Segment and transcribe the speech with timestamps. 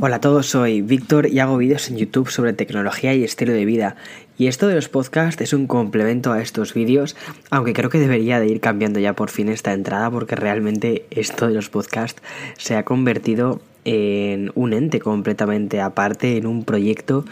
[0.00, 3.64] Hola a todos, soy Víctor y hago vídeos en YouTube sobre tecnología y estilo de
[3.64, 3.94] vida.
[4.36, 7.14] Y esto de los podcasts es un complemento a estos vídeos,
[7.50, 11.46] aunque creo que debería de ir cambiando ya por fin esta entrada porque realmente esto
[11.46, 12.20] de los podcasts
[12.58, 17.24] se ha convertido en un ente completamente aparte, en un proyecto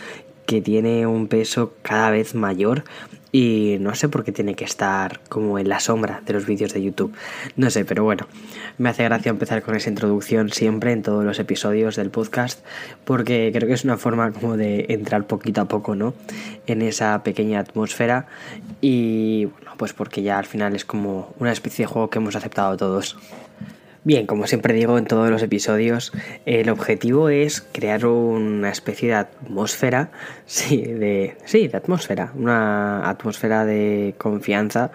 [0.46, 2.84] que tiene un peso cada vez mayor
[3.32, 6.74] y no sé por qué tiene que estar como en la sombra de los vídeos
[6.74, 7.14] de YouTube.
[7.56, 8.28] No sé, pero bueno,
[8.76, 12.64] me hace gracia empezar con esa introducción siempre en todos los episodios del podcast
[13.06, 16.14] porque creo que es una forma como de entrar poquito a poco, ¿no?
[16.66, 18.26] En esa pequeña atmósfera
[18.82, 22.36] y bueno, pues porque ya al final es como una especie de juego que hemos
[22.36, 23.16] aceptado todos.
[24.04, 26.12] Bien, como siempre digo en todos los episodios,
[26.44, 30.10] el objetivo es crear una especie de atmósfera,
[30.44, 34.90] sí, de, sí, de atmósfera, una atmósfera de confianza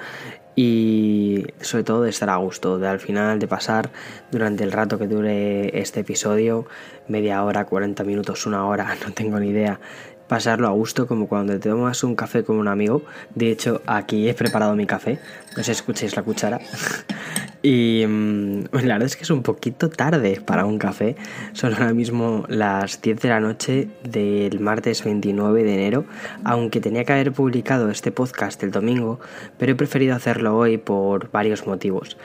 [0.57, 3.91] y sobre todo de estar a gusto, de al final de pasar
[4.29, 6.65] durante el rato que dure este episodio,
[7.07, 9.79] media hora, 40 minutos, una hora, no tengo ni idea,
[10.27, 13.03] pasarlo a gusto como cuando te tomas un café con un amigo.
[13.33, 15.19] De hecho, aquí he preparado mi café,
[15.57, 16.59] no sé si la cuchara.
[17.63, 21.15] Y mm, la verdad es que es un poquito tarde para un café.
[21.53, 26.05] Son ahora mismo las 10 de la noche del martes 29 de enero,
[26.43, 29.19] aunque tenía que haber publicado este podcast el domingo,
[29.57, 32.15] pero he preferido hacerlo hoy por varios motivos.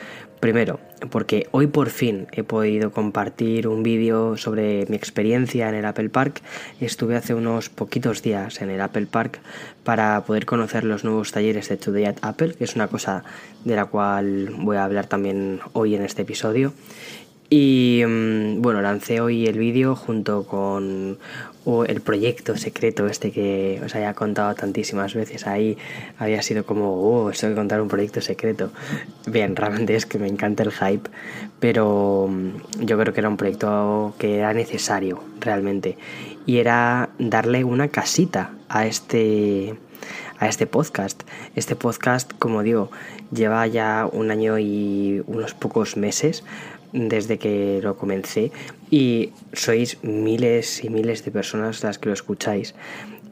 [0.42, 5.84] Primero, porque hoy por fin he podido compartir un vídeo sobre mi experiencia en el
[5.84, 6.42] Apple Park.
[6.80, 9.38] Estuve hace unos poquitos días en el Apple Park
[9.84, 13.22] para poder conocer los nuevos talleres de Today at Apple, que es una cosa
[13.64, 16.72] de la cual voy a hablar también hoy en este episodio.
[17.54, 21.18] Y mm, bueno, lancé hoy el vídeo junto con
[21.86, 25.46] el proyecto secreto este que os haya contado tantísimas veces.
[25.46, 25.76] Ahí
[26.18, 28.72] había sido como, oh, esto de contar un proyecto secreto.
[29.26, 31.10] Bien, realmente es que me encanta el hype,
[31.60, 35.98] pero mm, yo creo que era un proyecto que era necesario realmente.
[36.46, 39.76] Y era darle una casita a este
[40.42, 41.22] a este podcast.
[41.54, 42.90] Este podcast, como digo,
[43.30, 46.42] lleva ya un año y unos pocos meses,
[46.92, 48.52] desde que lo comencé
[48.90, 52.74] y sois miles y miles de personas las que lo escucháis.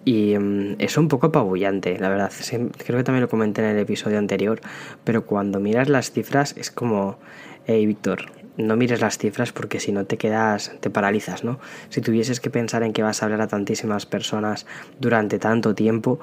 [0.04, 2.32] Y mm, es un poco apabullante, la verdad.
[2.50, 4.60] Creo que también lo comenté en el episodio anterior,
[5.04, 7.19] pero cuando miras las cifras es como,
[7.66, 11.59] hey Víctor, no mires las cifras porque si no te quedas, te paralizas, ¿no?
[11.88, 14.66] Si tuvieses que pensar en que vas a hablar a tantísimas personas
[14.98, 16.21] durante tanto tiempo,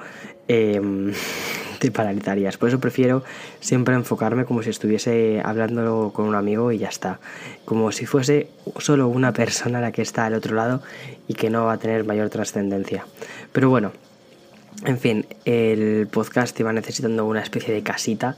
[0.48, 1.14] em,
[1.80, 2.58] te paralizarías.
[2.58, 3.24] Por eso prefiero
[3.60, 7.20] siempre enfocarme como si estuviese hablando con un amigo y ya está.
[7.66, 8.50] Como si fuese
[8.80, 10.82] solo una persona la que está al otro lado
[11.28, 13.06] y que no va a tener mayor trascendencia.
[13.52, 13.92] Pero bueno,
[14.86, 18.38] en fin, el podcast iba necesitando una especie de casita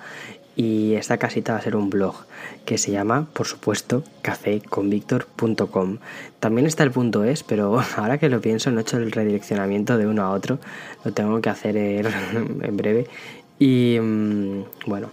[0.59, 2.25] y esta casita va a ser un blog
[2.65, 5.99] que se llama, por supuesto, caféconvictor.com.
[6.41, 9.97] También está el punto es, pero ahora que lo pienso no he hecho el redireccionamiento
[9.97, 10.59] de uno a otro,
[11.05, 13.07] lo tengo que hacer en breve.
[13.57, 15.11] Y mm, bueno,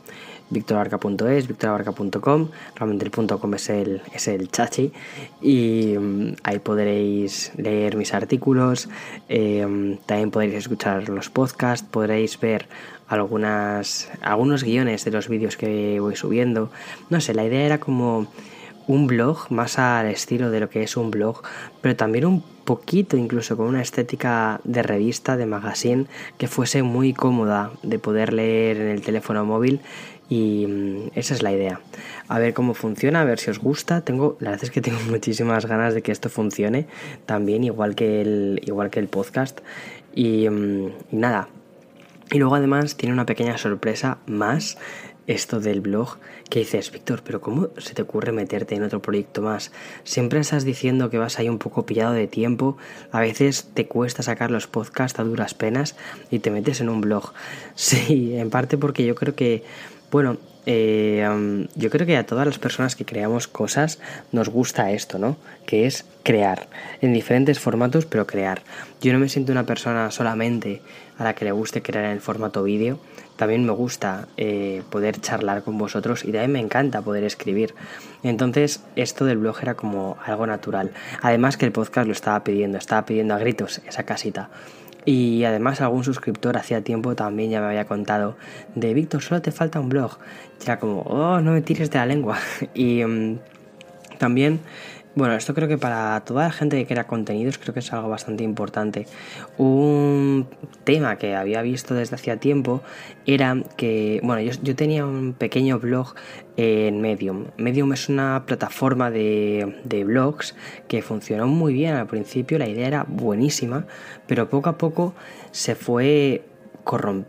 [0.51, 4.93] victorabarca.es, victorabarca.com, realmente el .com es el, es el chachi
[5.41, 8.89] y mm, ahí podréis leer mis artículos,
[9.29, 12.67] eh, también podréis escuchar los podcasts, podréis ver
[13.09, 16.71] algunas, algunos guiones de los vídeos que voy subiendo.
[17.11, 18.27] No sé, la idea era como
[18.87, 21.43] un blog más al estilo de lo que es un blog,
[21.81, 26.07] pero también un poquito incluso con una estética de revista, de magazine,
[26.39, 29.81] que fuese muy cómoda de poder leer en el teléfono móvil
[30.29, 31.81] y mm, esa es la idea.
[32.29, 34.01] A ver cómo funciona, a ver si os gusta.
[34.01, 36.87] Tengo, la verdad es que tengo muchísimas ganas de que esto funcione
[37.27, 39.61] también, igual que el, igual que el podcast.
[40.15, 41.49] y mm, nada,
[42.31, 44.79] y luego además tiene una pequeña sorpresa más
[45.27, 49.43] esto del blog que dices, Víctor, pero ¿cómo se te ocurre meterte en otro proyecto
[49.43, 49.73] más?
[50.05, 52.77] Siempre estás diciendo que vas ahí un poco pillado de tiempo,
[53.11, 55.97] a veces te cuesta sacar los podcasts a duras penas
[56.31, 57.33] y te metes en un blog.
[57.75, 59.63] Sí, en parte porque yo creo que,
[60.11, 63.99] bueno, eh, yo creo que a todas las personas que creamos cosas
[64.33, 65.37] nos gusta esto, ¿no?
[65.65, 66.69] Que es crear,
[67.01, 68.63] en diferentes formatos, pero crear.
[69.01, 70.83] Yo no me siento una persona solamente
[71.19, 72.99] a la que le guste crear en el formato vídeo,
[73.37, 77.75] también me gusta eh, poder charlar con vosotros y también me encanta poder escribir.
[78.23, 80.91] Entonces, esto del blog era como algo natural.
[81.21, 84.49] Además que el podcast lo estaba pidiendo, estaba pidiendo a gritos esa casita.
[85.07, 88.37] Y además algún suscriptor hacía tiempo también ya me había contado
[88.75, 90.19] de Víctor, solo te falta un blog.
[90.63, 92.39] era como, oh, no me tires de la lengua.
[92.75, 93.39] y mm,
[94.19, 94.61] también
[95.17, 98.11] Bueno, esto creo que para toda la gente que crea contenidos creo que es algo
[98.11, 99.07] bastante importante.
[99.57, 100.47] Un
[100.85, 102.83] tema que había visto desde hacía tiempo
[103.25, 106.15] era que, bueno, yo, tenía un pequeño blog
[106.59, 107.47] en Medium.
[107.57, 110.55] Medium es una plataforma de, de blogs
[110.87, 113.87] que funcionó muy bien al principio, la idea era buenísima,
[114.27, 115.15] pero poco a poco
[115.51, 116.45] se fue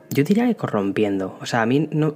[0.10, 1.36] yo diría que corrompiendo.
[1.42, 2.14] O sea, a mí no,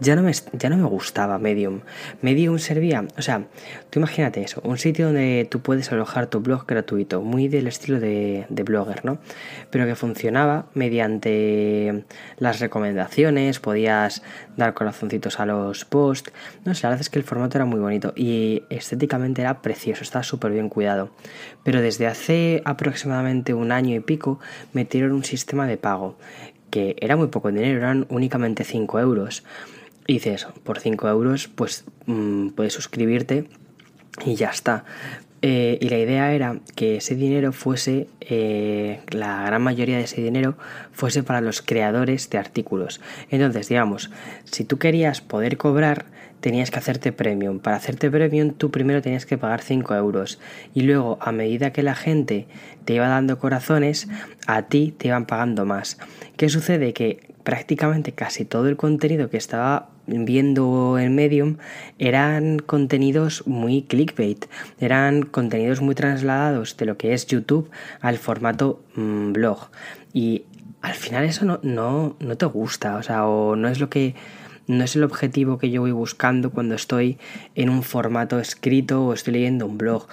[0.00, 1.80] ya, no me, ya no me gustaba Medium.
[2.22, 3.46] Medium servía, o sea,
[3.90, 8.00] tú imagínate eso, un sitio donde tú puedes alojar tu blog gratuito, muy del estilo
[8.00, 9.18] de, de blogger, ¿no?
[9.70, 12.04] Pero que funcionaba mediante
[12.38, 14.22] las recomendaciones, podías
[14.56, 16.32] dar corazoncitos a los posts.
[16.64, 20.02] No sé, la verdad es que el formato era muy bonito y estéticamente era precioso,
[20.02, 21.10] estaba súper bien cuidado.
[21.62, 24.40] Pero desde hace aproximadamente un año y pico
[24.72, 26.16] metieron un sistema de pago
[26.70, 29.44] que era muy poco dinero, eran únicamente 5 euros.
[30.06, 33.46] Dices, por 5 euros, pues mm, puedes suscribirte
[34.24, 34.84] y ya está.
[35.46, 40.22] Eh, y la idea era que ese dinero fuese, eh, la gran mayoría de ese
[40.22, 40.56] dinero
[40.90, 43.02] fuese para los creadores de artículos.
[43.30, 44.10] Entonces, digamos,
[44.44, 46.06] si tú querías poder cobrar,
[46.44, 47.58] tenías que hacerte premium.
[47.58, 50.38] Para hacerte premium tú primero tenías que pagar 5 euros
[50.74, 52.46] y luego a medida que la gente
[52.84, 54.08] te iba dando corazones,
[54.46, 55.96] a ti te iban pagando más.
[56.36, 56.92] ¿Qué sucede?
[56.92, 61.56] Que prácticamente casi todo el contenido que estaba viendo en Medium
[61.98, 64.44] eran contenidos muy clickbait,
[64.80, 67.70] eran contenidos muy trasladados de lo que es YouTube
[68.02, 69.70] al formato mm, blog.
[70.12, 70.42] Y
[70.82, 74.14] al final eso no, no, no te gusta, o sea, o no es lo que
[74.66, 77.18] no es el objetivo que yo voy buscando cuando estoy
[77.54, 80.06] en un formato escrito o estoy leyendo un blog.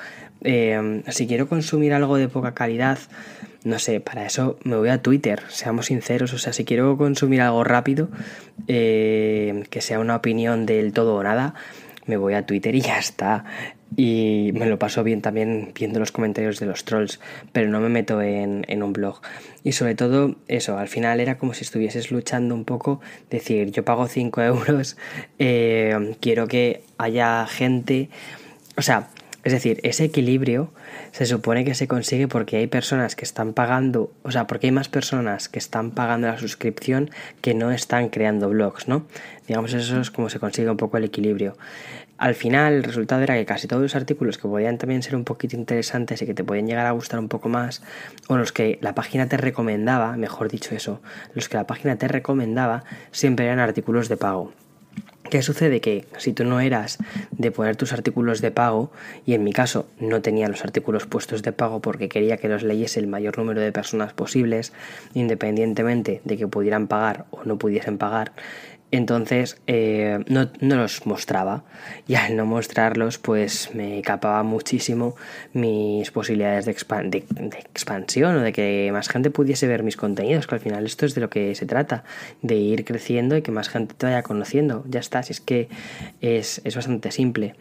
[0.44, 3.00] Eh, si quiero consumir algo de poca calidad,
[3.63, 7.42] no sé, para eso me voy a Twitter, seamos sinceros, o sea, si quiero consumir
[7.42, 8.09] algo rápido,
[8.68, 11.53] eh, que sea una opinión del todo o nada,
[12.07, 13.45] me voy a Twitter y ya está.
[13.97, 17.19] Y me lo paso bien también viendo los comentarios de los trolls,
[17.51, 19.21] pero no me meto en, un blog.
[19.63, 23.83] Y sobre todo eso, al final era como si estuvieses luchando un poco, decir, yo
[23.83, 24.97] pago 5 euros,
[25.39, 28.09] eh, quiero que haya gente,
[28.77, 29.09] o sea,
[29.43, 30.71] es decir, ese equilibrio
[31.11, 34.71] se supone que se consigue porque hay personas que están pagando, o sea, porque hay
[34.71, 37.09] más personas que están pagando la suscripción
[37.41, 39.07] que no están creando blogs, ¿no?
[39.47, 41.57] Digamos, eso es como se consigue un poco el equilibrio.
[42.21, 45.23] Al final, el resultado era que casi todos los artículos que podían también ser un
[45.23, 47.81] poquito interesantes y que te podían llegar a gustar un poco más,
[48.27, 51.01] o los que la página te recomendaba, mejor dicho eso,
[51.33, 54.53] los que la página te recomendaba, siempre eran artículos de pago.
[55.31, 55.81] ¿Qué sucede?
[55.81, 57.00] Que si tú no eras
[57.31, 58.91] de poner tus artículos de pago,
[59.25, 62.62] y en mi caso no tenía los artículos puestos de pago porque quería que los
[62.62, 64.74] leyese el mayor número de personas posibles,
[65.13, 68.33] independientemente de que pudieran pagar o no pudiesen pagar,
[68.91, 71.63] entonces eh, no, los mostraba
[72.07, 75.15] y al no mostrarlos pues me capaba muchísimo
[75.53, 80.55] mis posibilidades de, de, expansión o de que más gente pudiese ver mis contenidos, que
[80.55, 82.03] al final esto es de lo que se trata,
[82.41, 84.83] de ir creciendo y que más gente te vaya conociendo.
[84.88, 85.69] Ya está, si es que
[86.19, 87.55] es, es bastante simple.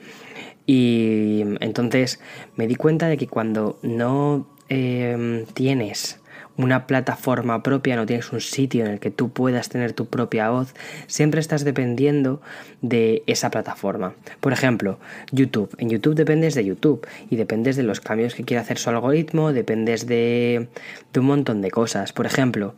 [0.66, 2.20] Y entonces
[2.56, 6.19] me di cuenta de que cuando no eh, tienes
[6.64, 10.50] una plataforma propia, no tienes un sitio en el que tú puedas tener tu propia
[10.50, 10.74] voz,
[11.06, 12.40] siempre estás dependiendo
[12.82, 14.14] de esa plataforma.
[14.40, 14.98] Por ejemplo,
[15.32, 15.74] YouTube.
[15.78, 19.52] En YouTube dependes de YouTube y dependes de los cambios que quiere hacer su algoritmo,
[19.52, 20.68] dependes de,
[21.16, 22.12] un montón de cosas.
[22.12, 22.74] Por ejemplo,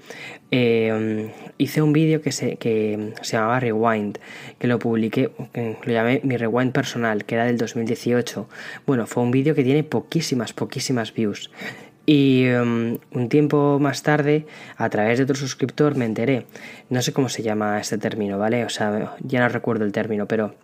[0.51, 4.19] em, hice un vídeo que se, que se llamaba Rewind,
[4.59, 8.49] que lo publiqué, lo llamé mi Rewind personal, que era del 2018.
[8.87, 11.51] Bueno, fue un vídeo que tiene poquísimas, poquísimas views.
[12.05, 16.47] Y em, un tiempo más tarde, a través de otro suscriptor, me enteré,
[16.91, 18.65] no sé cómo se llama este término, ¿vale?
[18.65, 20.55] O sea, ya no recuerdo el término, pero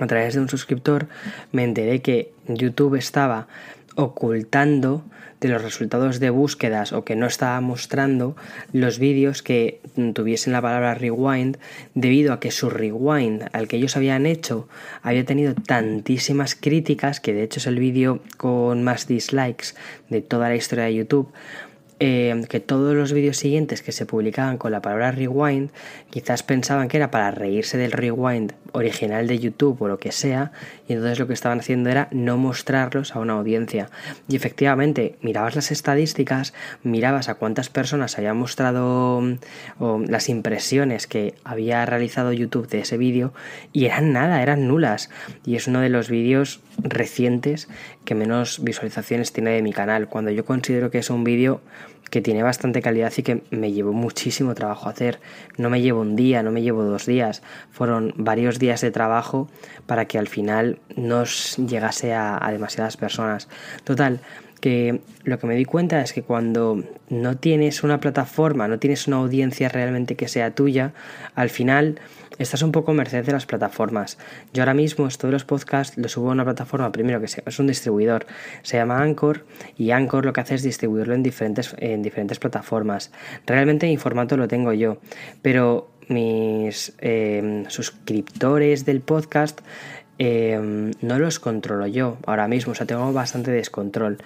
[0.00, 1.06] a través de un suscriptor
[1.52, 3.46] me enteré que YouTube estaba
[3.96, 5.04] ocultando
[5.40, 8.36] de los resultados de búsquedas o que no estaba mostrando
[8.72, 9.80] los vídeos que
[10.14, 11.58] tuviesen la palabra rewind
[11.94, 14.68] debido a que su rewind al que ellos habían hecho
[15.02, 19.74] había tenido tantísimas críticas que de hecho es el vídeo con más dislikes
[20.08, 21.32] de toda la historia de YouTube
[21.98, 25.70] eh, que todos los vídeos siguientes que se publicaban con la palabra rewind
[26.10, 30.52] quizás pensaban que era para reírse del rewind original de YouTube o lo que sea
[30.88, 33.88] y entonces lo que estaban haciendo era no mostrarlos a una audiencia.
[34.28, 39.22] Y efectivamente mirabas las estadísticas mirabas a cuántas personas había mostrado
[39.78, 43.32] o las impresiones que había realizado YouTube de ese vídeo
[43.72, 45.10] y eran nada, eran nulas.
[45.44, 47.68] Y es uno de los vídeos recientes
[48.04, 50.08] que menos visualizaciones tiene de mi canal.
[50.08, 51.60] Cuando yo considero que es un vídeo
[52.10, 55.20] que tiene bastante calidad y que me llevó muchísimo trabajo hacer.
[55.56, 59.48] No me llevo un día, no me llevo dos días, fueron varios días de trabajo
[59.86, 63.48] para que al final nos llegase a, a demasiadas personas.
[63.84, 64.20] Total,
[64.60, 69.06] que lo que me di cuenta es que cuando no tienes una plataforma, no tienes
[69.06, 70.92] una audiencia realmente que sea tuya,
[71.34, 72.00] al final
[72.38, 74.18] estás un poco merced de las plataformas.
[74.52, 77.66] Yo ahora mismo todos los podcasts los subo a una plataforma, primero que es un
[77.66, 78.26] distribuidor,
[78.62, 79.44] se llama Anchor
[79.76, 83.12] y Anchor lo que hace es distribuirlo en diferentes, en diferentes plataformas.
[83.46, 84.98] Realmente mi formato lo tengo yo,
[85.42, 89.60] pero mis eh, suscriptores del podcast
[90.18, 94.18] Em, no los controlo yo ahora mismo, o sea, tengo bastante descontrol.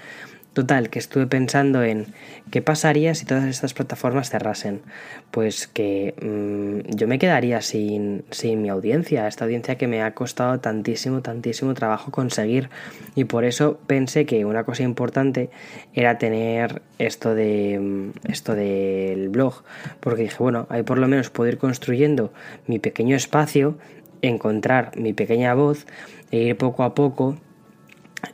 [0.52, 2.06] Total, que estuve pensando en
[2.50, 4.82] qué pasaría si todas estas plataformas cerrasen.
[5.30, 10.12] Pues que mm, yo me quedaría sin, sin mi audiencia, esta audiencia que me ha
[10.12, 12.68] costado tantísimo, tantísimo trabajo conseguir.
[13.14, 15.50] Y por eso pensé que una cosa importante
[15.94, 19.62] era tener esto de mm, esto del blog.
[20.00, 22.32] Porque dije, bueno, ahí por lo menos puedo ir construyendo
[22.66, 23.76] mi pequeño espacio
[24.22, 25.86] encontrar mi pequeña voz
[26.30, 27.36] e ir poco a poco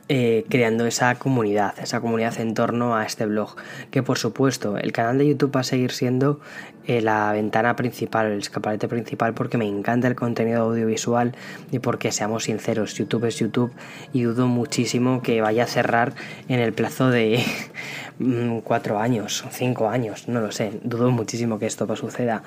[0.09, 3.55] eh, creando esa comunidad, esa comunidad en torno a este blog.
[3.91, 6.39] Que por supuesto, el canal de YouTube va a seguir siendo
[6.87, 11.35] eh, la ventana principal, el escaparate principal, porque me encanta el contenido audiovisual
[11.71, 13.73] y porque, seamos sinceros, YouTube es YouTube
[14.13, 16.13] y dudo muchísimo que vaya a cerrar
[16.47, 17.43] en el plazo de
[18.19, 22.43] mm, cuatro años cinco años, no lo sé, dudo muchísimo que esto suceda.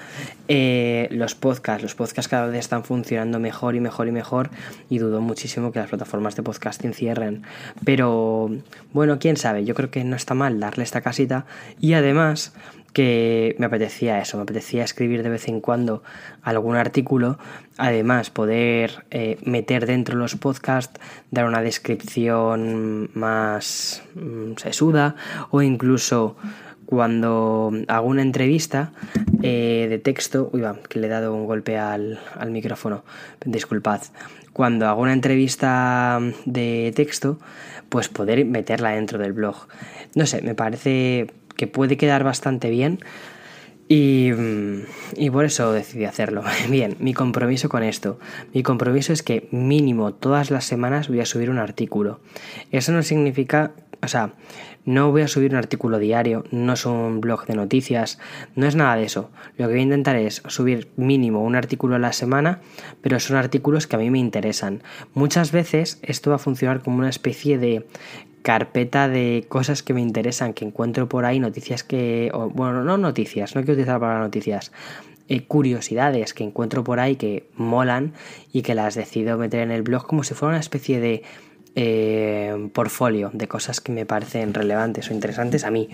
[0.48, 4.50] Eh, los podcasts, los podcasts cada vez están funcionando mejor y mejor y mejor
[4.88, 7.42] y dudo muchísimo que las plataformas de podcasting cierren.
[7.84, 8.50] Pero
[8.92, 11.44] bueno, quién sabe, yo creo que no está mal darle esta casita
[11.80, 12.52] y además
[12.92, 16.02] que me apetecía eso, me apetecía escribir de vez en cuando
[16.42, 17.38] algún artículo,
[17.76, 25.16] además poder eh, meter dentro los podcasts, dar una descripción más mm, sesuda
[25.50, 26.36] o incluso
[26.86, 28.92] cuando hago una entrevista
[29.42, 33.04] eh, de texto, uy va, que le he dado un golpe al, al micrófono,
[33.44, 34.00] disculpad,
[34.52, 37.38] cuando hago una entrevista de texto,
[37.88, 39.68] pues poder meterla dentro del blog.
[40.14, 41.28] No sé, me parece
[41.60, 43.00] que puede quedar bastante bien.
[43.86, 44.30] Y,
[45.16, 46.42] y, por eso decidí hacerlo.
[46.70, 48.18] Bien, mi compromiso con esto.
[48.54, 52.20] Mi compromiso es que mínimo todas las semanas voy a subir un artículo.
[52.70, 54.32] Eso no significa, o sea,
[54.86, 58.18] no voy a subir un artículo diario, no es un blog de noticias,
[58.54, 59.30] no es nada de eso.
[59.58, 62.60] Lo que voy a intentar es subir mínimo un artículo a la semana,
[63.02, 64.82] pero son artículos que a mí me interesan.
[65.12, 67.86] Muchas veces esto va a funcionar como una especie de
[68.42, 73.54] carpeta de cosas que me interesan, que encuentro por ahí, noticias que, bueno, no noticias,
[73.54, 74.72] no quiero utilizar para noticias,
[75.28, 78.14] eh, curiosidades que encuentro por ahí que molan
[78.52, 81.22] y que las decido meter en el blog como si fuera una especie de
[81.76, 85.88] eh, portfolio de cosas que me parecen relevantes o interesantes a mí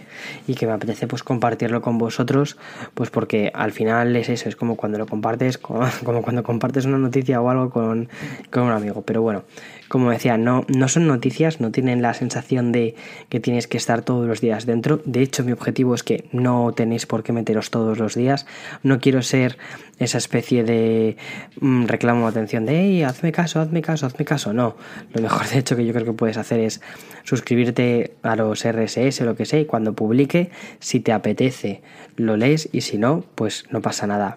[0.47, 2.57] y que me apetece pues compartirlo con vosotros
[2.95, 5.87] pues porque al final es eso es como cuando lo compartes como,
[6.23, 8.09] cuando compartes una noticia o algo con,
[8.50, 9.03] con un amigo.
[9.03, 9.45] Pero bueno
[9.88, 12.95] como decía, no, no son noticias, no tienen la sensación de
[13.28, 15.00] que tienes que estar todos los días dentro.
[15.05, 18.47] De hecho, mi objetivo es que no tenéis por qué meteros todos los días.
[18.83, 19.59] No quiero ser
[19.99, 21.16] esa especie de
[21.61, 24.52] mm, reclamo de atención de, hey, hazme caso, hazme caso, hazme caso.
[24.52, 24.76] No,
[25.12, 26.81] lo mejor de hecho que yo creo que puedes hacer es
[27.25, 30.50] suscribirte a los RSS o lo que sea y cuando publique,
[30.81, 31.83] si te apetece,
[32.16, 34.37] lo lees y si no, pues no pasa nada.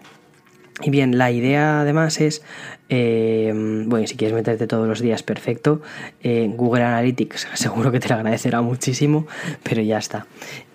[0.81, 2.41] Y bien, la idea además es,
[2.87, 3.51] eh,
[3.85, 5.81] bueno, si quieres meterte todos los días, perfecto.
[6.23, 9.27] Eh, Google Analytics seguro que te lo agradecerá muchísimo,
[9.63, 10.25] pero ya está.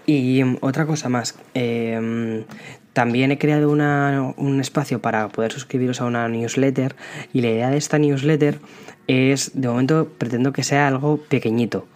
[0.06, 2.44] Y otra cosa más, eh,
[2.92, 6.94] también he creado un espacio para poder suscribiros a una newsletter
[7.32, 8.60] y la idea de esta newsletter
[9.06, 11.86] es, de momento, pretendo que sea algo pequeñito.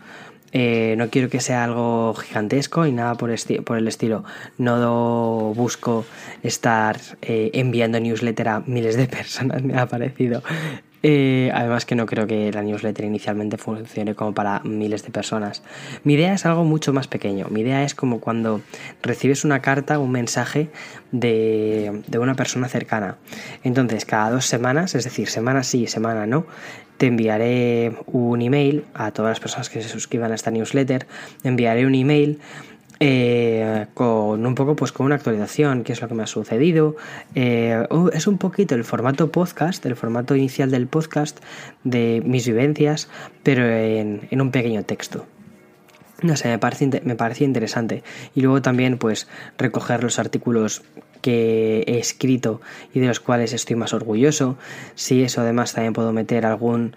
[0.52, 4.24] Eh, no quiero que sea algo gigantesco y nada por, el estilo.
[4.56, 6.06] No busco
[6.42, 10.42] estar eh, enviando newsletter a miles de personas, me ha parecido.
[11.04, 15.62] Eh, además que no creo que la newsletter inicialmente funcione como para miles de personas.
[16.02, 17.46] Mi idea es algo mucho más pequeño.
[17.50, 18.62] Mi idea es como cuando
[19.02, 20.70] recibes una carta, un mensaje
[21.12, 23.16] de, de una persona cercana.
[23.62, 26.46] Entonces, cada dos semanas, es decir, semana sí, semana no,
[26.98, 31.06] te enviaré un email a todas las personas que se suscriban a esta newsletter.
[31.44, 32.40] Enviaré un email
[33.00, 36.96] eh, con un poco pues con una actualización, qué es lo que me ha sucedido.
[37.34, 41.38] Eh, es un poquito el formato podcast, el formato inicial del podcast
[41.84, 43.08] de mis vivencias,
[43.44, 45.26] pero en, en un pequeño texto.
[46.20, 48.02] No sé, me parece, me parecía interesante.
[48.34, 50.82] Y luego también, pues, recoger los artículos
[51.20, 52.60] que he escrito
[52.94, 54.56] y de los cuales estoy más orgulloso.
[54.94, 56.94] Si eso además también puedo meter algún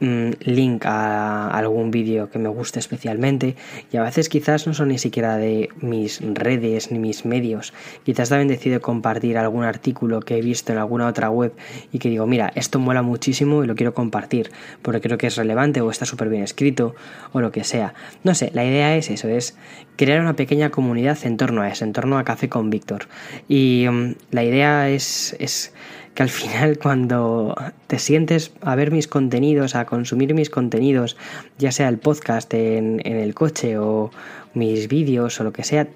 [0.00, 3.56] link a algún vídeo que me guste especialmente.
[3.92, 7.72] Y a veces quizás no son ni siquiera de mis redes ni mis medios.
[8.04, 11.52] Quizás también decido compartir algún artículo que he visto en alguna otra web
[11.92, 14.50] y que digo mira esto mola muchísimo y lo quiero compartir
[14.82, 16.94] porque creo que es relevante o está súper bien escrito
[17.32, 19.56] o lo que sea no sé la idea es eso es
[19.96, 23.08] crear una pequeña comunidad en torno a eso en torno a Café con Víctor.
[23.48, 25.72] Y mm, la idea es, es
[26.16, 27.54] que al final cuando
[27.88, 31.14] te sientes a ver mis contenidos, a consumir mis contenidos,
[31.58, 34.10] ya sea el podcast en, el coche o
[34.54, 35.88] mis vídeos o lo que sea,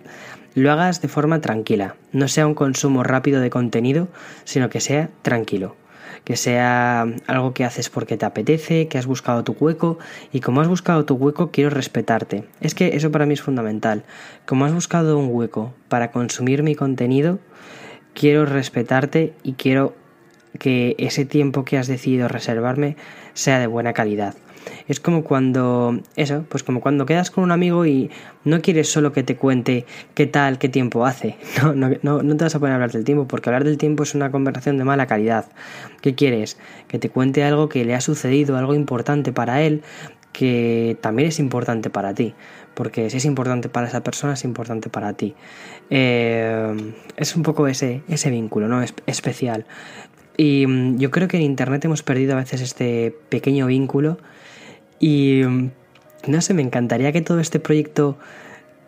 [0.55, 1.97] lo hagas de forma tranquila.
[2.13, 4.09] No sea un consumo rápido de contenido,
[4.45, 5.75] sino que sea tranquilo.
[6.25, 9.99] Que sea algo que haces porque te apetece, que has buscado tu hueco
[10.35, 12.45] y como has buscado tu hueco quiero respetarte.
[12.61, 14.05] Es que eso para mí es fundamental.
[14.45, 17.39] Como has buscado un hueco para consumir mi contenido,
[18.13, 19.95] quiero respetarte y quiero
[20.59, 22.97] que ese tiempo que has decidido reservarme
[23.35, 24.35] sea de buena calidad.
[24.89, 28.11] Es como cuando, eso, pues como cuando quedas con un amigo y
[28.45, 31.37] no quieres solo que te cuente qué tal, qué tiempo hace.
[31.63, 33.79] No, no, no, no te vas a poner a hablar del tiempo, porque hablar del
[33.79, 35.47] tiempo es una conversación de mala calidad.
[36.01, 36.59] ¿Qué quieres?
[36.89, 39.83] Que te cuente algo que le ha sucedido, algo importante para él,
[40.33, 42.35] que también es importante para ti.
[42.75, 45.35] Porque si es importante para esa persona, es importante para ti.
[45.91, 48.83] Eh, es un poco ese, ese vínculo, ¿no?
[48.83, 49.67] Es especial.
[50.41, 54.17] Y mm, yo creo que en Internet hemos perdido a veces este pequeño vínculo
[54.99, 55.71] y mm,
[56.29, 58.17] no sé, me encantaría que todo este proyecto,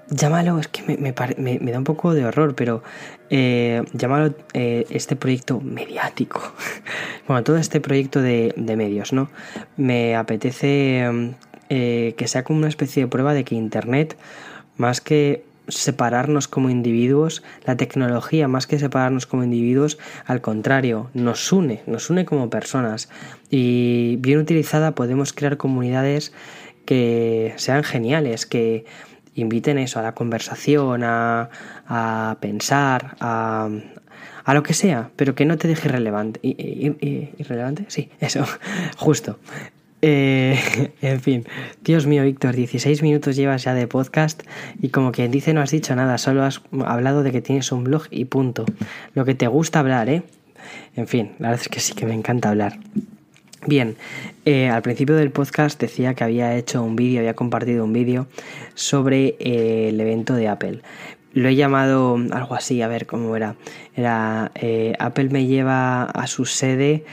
[0.08, 2.82] llámalo, es que me, da un poco de horror, pero
[3.28, 6.40] eh, llámalo eh, este proyecto mediático.
[7.28, 9.28] bueno, todo este proyecto de, medios, ¿no?
[9.76, 11.28] Me apetece mm,
[11.68, 14.16] eh, que sea como una especie de prueba de que Internet,
[14.78, 21.52] más que separarnos como individuos, la tecnología más que separarnos como individuos, al contrario, nos
[21.52, 23.08] une, nos une como personas
[23.50, 26.32] y bien utilizada podemos crear comunidades
[26.84, 28.84] que sean geniales, que
[29.34, 31.48] inviten eso a la conversación, a,
[31.86, 33.68] a pensar, a,
[34.44, 36.40] a lo que sea, pero que no te deje irrelevante.
[36.42, 37.84] ¿Irrelevante?
[37.88, 38.44] Sí, eso,
[38.96, 39.38] justo.
[40.04, 40.58] Eh,
[41.00, 41.46] en fin,
[41.82, 44.42] Dios mío, Víctor, 16 minutos llevas ya de podcast
[44.80, 47.84] y como quien dice no has dicho nada, solo has hablado de que tienes un
[47.84, 48.66] blog y punto.
[49.14, 50.24] Lo que te gusta hablar, ¿eh?
[50.96, 52.78] En fin, la verdad es que sí que me encanta hablar.
[53.64, 53.96] Bien,
[54.44, 58.26] eh, al principio del podcast decía que había hecho un vídeo, había compartido un vídeo
[58.74, 60.80] sobre eh, el evento de Apple.
[61.32, 63.54] Lo he llamado algo así, a ver cómo era.
[63.94, 64.50] Era
[64.98, 67.04] Apple me lleva a su sede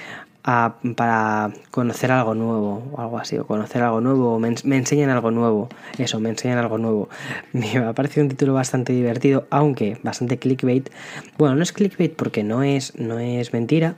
[0.42, 5.32] para conocer algo nuevo o algo así, o conocer algo nuevo, o me, enseñan algo
[5.32, 7.10] nuevo, eso, me enseñan algo nuevo.
[7.54, 10.90] Me ha parecido un título bastante divertido, aunque bastante clickbait.
[11.38, 13.96] Bueno, no es clickbait porque no es, no es mentira.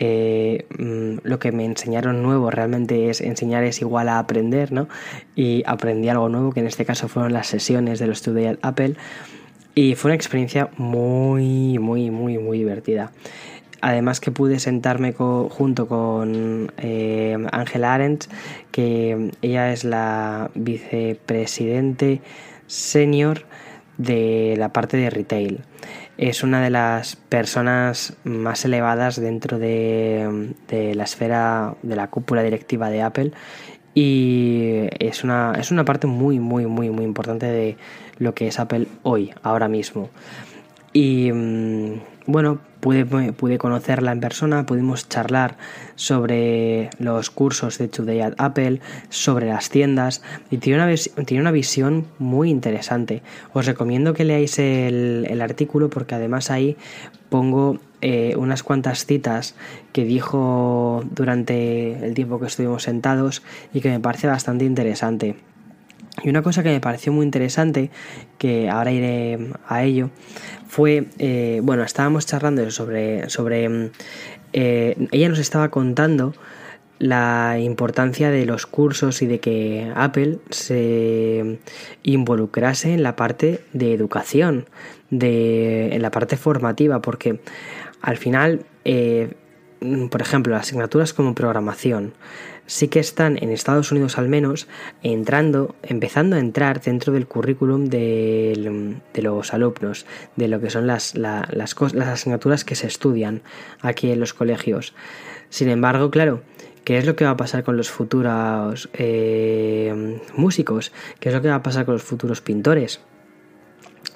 [0.00, 4.88] Eh, mm, lo que me enseñaron nuevo realmente es enseñar es igual a aprender, ¿no?
[5.34, 8.94] Y aprendí algo nuevo, que en este caso fueron las sesiones de los Studio Apple.
[9.74, 13.12] Y fue una experiencia muy, muy, muy, muy divertida.
[13.80, 18.24] Además que pude sentarme junto con eh, Ángela Arendt,
[18.72, 22.20] que ella es la vicepresidente
[22.66, 23.44] senior
[23.96, 25.60] de la parte de retail.
[26.16, 32.42] Es una de las personas más elevadas dentro de, de la esfera de la cúpula
[32.42, 33.32] directiva de Apple
[34.00, 37.76] y es una, es una parte muy, muy, muy, muy importante de
[38.18, 40.08] lo que es Apple hoy, ahora mismo.
[40.92, 45.56] Y mm, bueno, pude, pude, conocerla en persona, pudimos charlar
[45.94, 51.50] sobre los cursos de Today at Apple, sobre las tiendas, y tiene una, tiene una
[51.50, 53.22] visión muy interesante.
[53.52, 56.76] Os recomiendo que leáis el, artículo porque además ahí
[57.28, 59.54] pongo eh, unas cuantas citas
[59.92, 65.36] que dijo durante el tiempo que estuvimos sentados y que me parece bastante interesante.
[66.22, 67.90] Y una cosa que me pareció muy interesante,
[68.38, 70.10] que ahora iré a ello,
[70.66, 73.90] fue, eh, bueno, estábamos charlando sobre, sobre mm,
[74.52, 76.34] eh, ella nos estaba contando
[76.98, 81.60] la importancia de los cursos y de que Apple se
[82.02, 84.66] involucrase en la parte de educación,
[85.10, 87.40] de, en la parte formativa, porque
[88.00, 89.34] al final, eh,
[90.10, 92.14] por ejemplo, asignaturas como programación,
[92.68, 94.68] sí que están en Estados Unidos al menos
[95.02, 101.14] entrando, empezando a entrar dentro del currículum de, los alumnos, de lo que son las,
[101.16, 103.42] asignaturas que se estudian
[103.80, 104.94] aquí en los colegios.
[105.48, 106.42] Sin embargo, claro,
[106.84, 110.92] ¿qué es lo que va a pasar con los futuros eh, músicos?
[111.20, 113.00] ¿Qué es lo que va a pasar con los futuros pintores?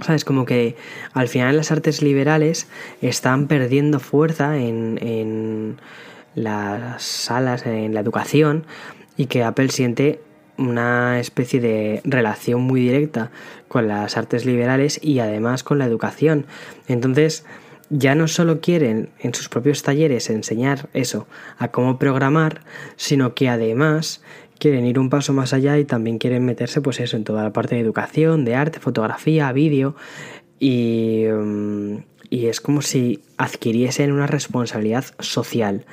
[0.02, 0.26] ¿Sabes?
[0.26, 0.76] Como que
[1.14, 2.68] al final las artes liberales
[3.00, 5.78] están perdiendo fuerza en
[6.34, 8.64] las salas, en la educación,
[9.16, 10.20] y que Apple siente
[10.58, 13.30] una especie de relación muy directa
[13.68, 16.46] con las artes liberales y además con la educación.
[16.88, 17.44] Entonces,
[17.90, 21.26] ya no solo quieren en sus propios talleres enseñar eso,
[21.58, 22.62] a cómo programar,
[22.96, 24.22] sino que además
[24.58, 27.52] quieren ir un paso más allá y también quieren meterse pues eso en toda la
[27.52, 29.94] parte de educación, de arte, fotografía, vídeo
[30.58, 31.96] y, mm,
[32.30, 35.84] y es como si adquiriesen una responsabilidad social.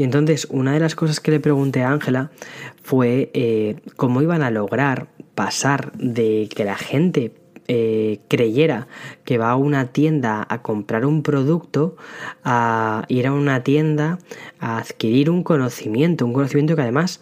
[0.00, 2.30] Y entonces una de las cosas que le pregunté a Ángela
[2.82, 7.34] fue eh, cómo iban a lograr pasar de que la gente
[7.68, 8.88] eh, creyera
[9.26, 11.96] que va a una tienda a comprar un producto,
[12.44, 14.18] a ir a una tienda
[14.58, 17.20] a adquirir un conocimiento, un conocimiento que además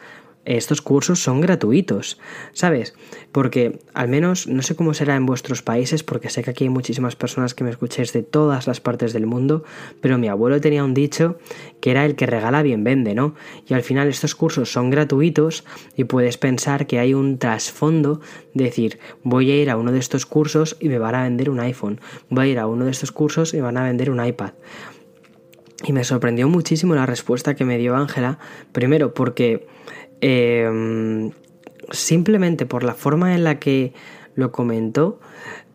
[0.56, 2.18] estos cursos son gratuitos,
[2.52, 2.94] ¿sabes?
[3.32, 6.70] Porque al menos no sé cómo será en vuestros países, porque sé que aquí hay
[6.70, 9.64] muchísimas personas que me escucháis de todas las partes del mundo,
[10.00, 11.38] pero mi abuelo tenía un dicho
[11.80, 13.34] que era el que regala bien vende, ¿no?
[13.66, 15.64] Y al final estos cursos son gratuitos
[15.96, 18.20] y puedes pensar que hay un trasfondo,
[18.54, 21.60] decir, voy a ir a uno de estos cursos y me van a vender un
[21.60, 24.24] iPhone, voy a ir a uno de estos cursos y me van a vender un
[24.24, 24.52] iPad.
[25.84, 28.38] Y me sorprendió muchísimo la respuesta que me dio Ángela,
[28.72, 29.68] primero porque
[30.20, 31.30] Em,
[31.90, 33.92] simplemente por la forma en la que
[34.34, 35.20] lo comentó,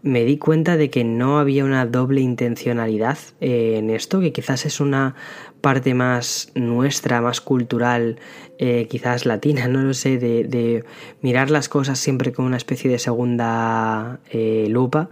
[0.04, 4.80] me di cuenta de que no había una doble intencionalidad en esto, que quizás es
[4.80, 5.16] una
[5.64, 8.18] parte más nuestra, más cultural,
[8.60, 10.84] eh, quizás latina, no lo sé, de,
[11.22, 15.10] mirar las cosas siempre con una especie de segunda eh, lupa,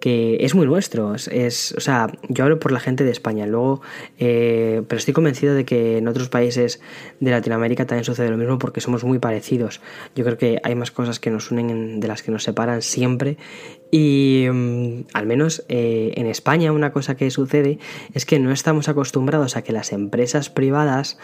[0.00, 1.14] que es muy nuestro.
[1.14, 3.80] Es, o sea, yo hablo por la gente de España, luego,
[4.18, 6.80] eh, pero estoy convencido de que en otros países
[7.20, 9.80] de Latinoamérica también sucede lo mismo porque somos muy parecidos.
[10.16, 13.38] Yo creo que hay más cosas que nos unen de las que nos separan siempre
[13.92, 17.78] y mm, al menos en España una cosa que sucede
[18.12, 21.18] es que no estamos acostumbrados a que las empresas privadas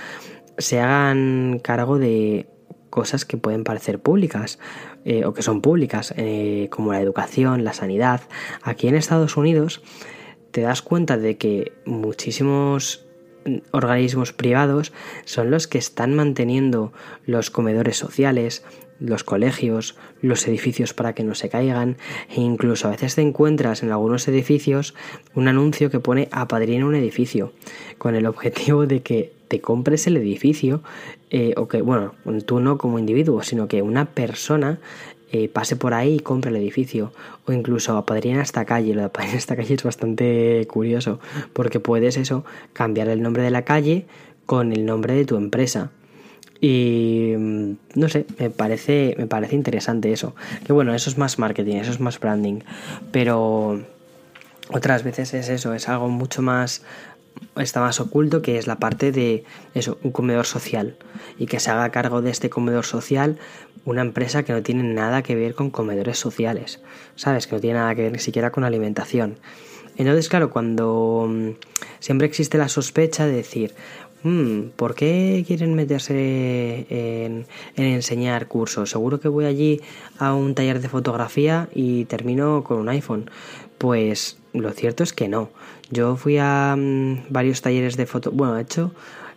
[0.59, 2.47] se hagan cargo de
[2.91, 4.59] cosas que pueden parecer públicas
[5.05, 8.23] eh, o que son públicas, eh, como la educación, la sanidad.
[8.63, 9.83] Aquí en Estados Unidos
[10.51, 13.07] te das cuenta de que muchísimos
[13.71, 14.93] organismos privados
[15.25, 16.93] son los que están manteniendo
[17.25, 18.65] los comedores sociales,
[19.01, 21.97] los colegios, los edificios para que no se caigan
[22.29, 24.95] e incluso a veces te encuentras en algunos edificios
[25.35, 27.53] un anuncio que pone apadrina un edificio
[27.99, 30.83] con el objetivo de que te compres el edificio
[31.31, 34.79] eh, o que, bueno, tú no como individuo, sino que una persona
[35.31, 37.13] eh, pase por ahí y compre el edificio
[37.47, 38.95] o incluso apadrina esta calle.
[38.95, 41.21] Lo de apadrina esta calle es bastante curioso
[41.53, 44.07] porque puedes eso, cambiar el nombre de la calle
[44.47, 45.91] con el nombre de tu empresa.
[46.61, 50.35] Y mm, no sé, me parece, me parece interesante eso.
[50.67, 52.61] Que bueno, eso es más marketing, eso es más branding.
[53.13, 53.81] Pero
[54.71, 56.83] otras veces es eso, es algo mucho más
[57.57, 59.45] está más oculto que es la parte de
[59.75, 60.97] eso, un comedor social
[61.39, 63.39] y que se haga cargo de este comedor social
[63.85, 66.81] una empresa que no tiene nada que ver con comedores sociales,
[67.17, 67.47] ¿sabes?
[67.47, 69.39] Que no tiene nada que ver ni siquiera con alimentación.
[69.97, 71.51] Entonces, claro, cuando mm,
[71.99, 73.75] siempre existe la sospecha de decir,
[74.23, 78.91] Hmm, ¿por qué quieren meterse en, enseñar cursos?
[78.91, 79.81] Seguro que voy allí
[80.19, 83.31] a un taller de fotografía y termino con un iPhone.
[83.79, 85.51] Pues lo cierto es que no.
[85.91, 88.33] Yo fui a mm, varios talleres de foto.
[88.33, 88.93] Bueno, he hecho.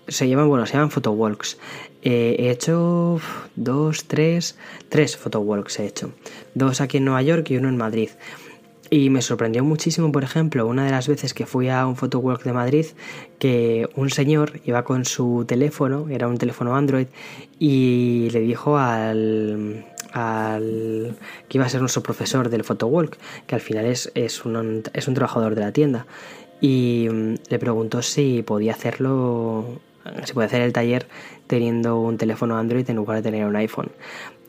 [0.08, 1.60] Se llaman, bueno, se llaman photowalks.
[2.02, 3.20] Eh, he hecho
[3.56, 4.58] dos, tres,
[4.90, 6.12] tres photowalks he hecho.
[6.56, 8.10] Dos aquí en Nueva York y uno en Madrid.
[8.94, 12.44] Y me sorprendió muchísimo, por ejemplo, una de las veces que fui a un photowalk
[12.44, 12.86] de Madrid,
[13.40, 17.08] que un señor iba con su teléfono, era un teléfono Android,
[17.58, 21.16] y le dijo al, al
[21.48, 25.08] que iba a ser nuestro profesor del photowalk, que al final es, es, un, es
[25.08, 26.06] un trabajador de la tienda,
[26.60, 29.80] y mm, le preguntó si podía hacerlo,
[30.26, 31.08] si podía hacer el taller
[31.48, 33.90] teniendo un teléfono Android en lugar de tener un iPhone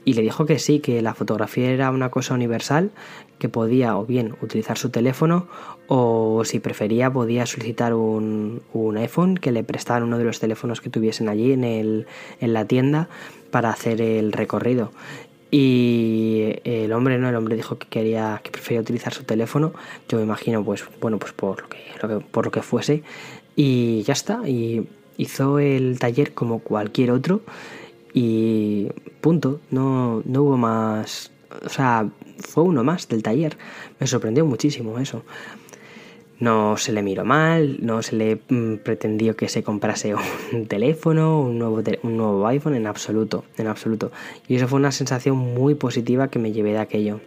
[0.05, 2.91] y le dijo que sí, que la fotografía era una cosa universal,
[3.39, 5.49] que podía o bien utilizar su teléfono
[5.89, 8.63] o si prefería podía solicitar un,
[8.97, 12.07] iPhone que le prestaran uno de los teléfonos que tuviesen allí en, el,
[12.41, 13.09] en la tienda
[13.51, 14.93] para hacer el recorrido.
[15.51, 19.75] Y el hombre no, el hombre dijo que quería, que prefería utilizar su teléfono.
[20.09, 23.03] Yo me imagino, pues, bueno, pues por lo que, lo que, por lo que fuese.
[23.55, 24.49] Y ya está.
[24.49, 24.89] Y
[25.19, 27.43] hizo el taller como cualquier otro
[28.15, 28.89] y
[29.21, 31.33] punto, no, no hubo más,
[31.65, 33.57] o sea, fue uno más del taller.
[33.99, 35.23] Me sorprendió muchísimo eso.
[36.39, 40.15] No se le miró mal, no se le mm, pretendió que se comprase
[40.53, 44.11] un teléfono, un nuevo, un nuevo iPhone, en absoluto, en absoluto.
[44.49, 47.21] Y eso fue una sensación muy positiva que me llevé de aquello.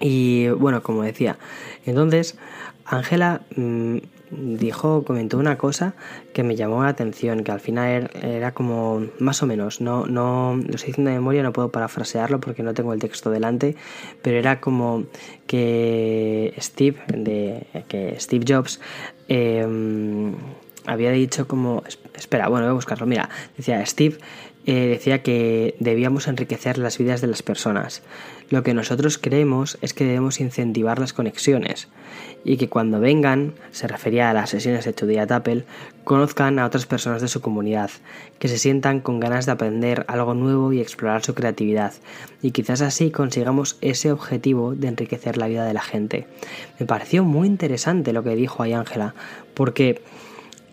[0.00, 1.38] Y bueno, como decía,
[1.86, 2.36] entonces
[2.84, 3.98] Ángela mm,
[4.38, 5.94] dijo, comentó una cosa
[6.32, 10.06] que me llamó la atención, que al final er, era como más o menos, no,
[10.06, 13.76] no lo estoy diciendo de memoria, no puedo parafrasearlo porque no tengo el texto delante,
[14.22, 15.04] pero era como
[15.46, 18.80] que Steve, de, que Steve Jobs
[19.28, 19.66] eh,
[20.86, 21.82] había dicho como,
[22.14, 24.18] espera, bueno, voy a buscarlo, mira, decía Steve
[24.66, 28.02] eh, decía que debíamos enriquecer las vidas de las personas.
[28.50, 31.88] Lo que nosotros creemos es que debemos incentivar las conexiones
[32.44, 35.64] y que cuando vengan, se refería a las sesiones de Today Apple,
[36.04, 37.90] conozcan a otras personas de su comunidad,
[38.38, 41.94] que se sientan con ganas de aprender algo nuevo y explorar su creatividad,
[42.42, 46.26] y quizás así consigamos ese objetivo de enriquecer la vida de la gente.
[46.78, 49.14] Me pareció muy interesante lo que dijo ahí Ángela,
[49.54, 50.02] porque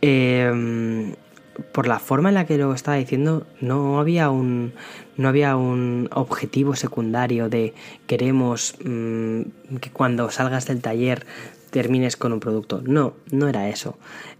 [0.02, 1.16] eh,
[1.62, 4.74] por la forma en la que lo estaba diciendo, no había un,
[5.18, 7.74] no había un objetivo secundario de
[8.08, 9.42] queremos mm,
[9.80, 11.26] que cuando salgas del taller
[11.72, 12.82] termines con un producto.
[12.84, 13.98] No, no era eso.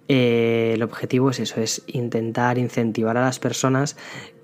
[0.08, 3.96] Eh, el objetivo es eso, es intentar incentivar a las personas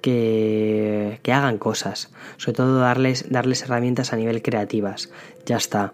[0.01, 5.11] que, que hagan cosas, sobre todo darles, darles herramientas a nivel creativas.
[5.45, 5.93] Ya está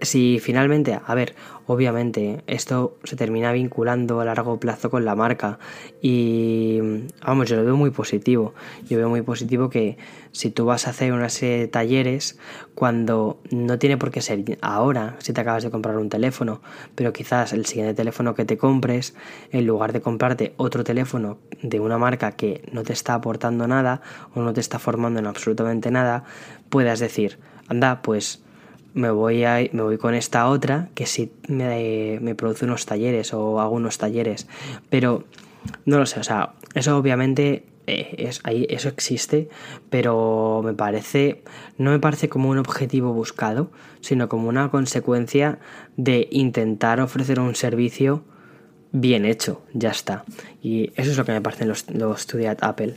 [0.00, 1.34] si finalmente, a ver,
[1.66, 5.58] obviamente esto se termina vinculando a largo plazo con la marca
[6.00, 6.80] y
[7.24, 8.54] vamos, yo lo veo muy positivo.
[8.88, 9.98] Yo veo muy positivo que
[10.32, 12.38] si tú vas a hacer una serie de talleres,
[12.74, 16.62] cuando no tiene por qué ser ahora, si te acabas de comprar un teléfono,
[16.94, 19.14] pero quizás el siguiente teléfono que te compres,
[19.50, 24.00] en lugar de comprarte otro teléfono de una marca que no te está aportando nada
[24.34, 26.24] o no te está formando en absolutamente nada,
[26.70, 28.42] puedas decir, anda, pues
[28.98, 33.32] me voy, a, me voy con esta otra que sí me, me produce unos talleres
[33.32, 34.46] o hago unos talleres.
[34.90, 35.24] Pero
[35.84, 39.48] no lo sé, o sea, eso obviamente eh, es, ahí, eso existe,
[39.88, 41.42] pero me parece,
[41.78, 45.58] no me parece como un objetivo buscado, sino como una consecuencia
[45.96, 48.24] de intentar ofrecer un servicio
[48.92, 50.24] bien hecho, ya está.
[50.62, 52.94] Y eso es lo que me parecen los, los Studiat Apple.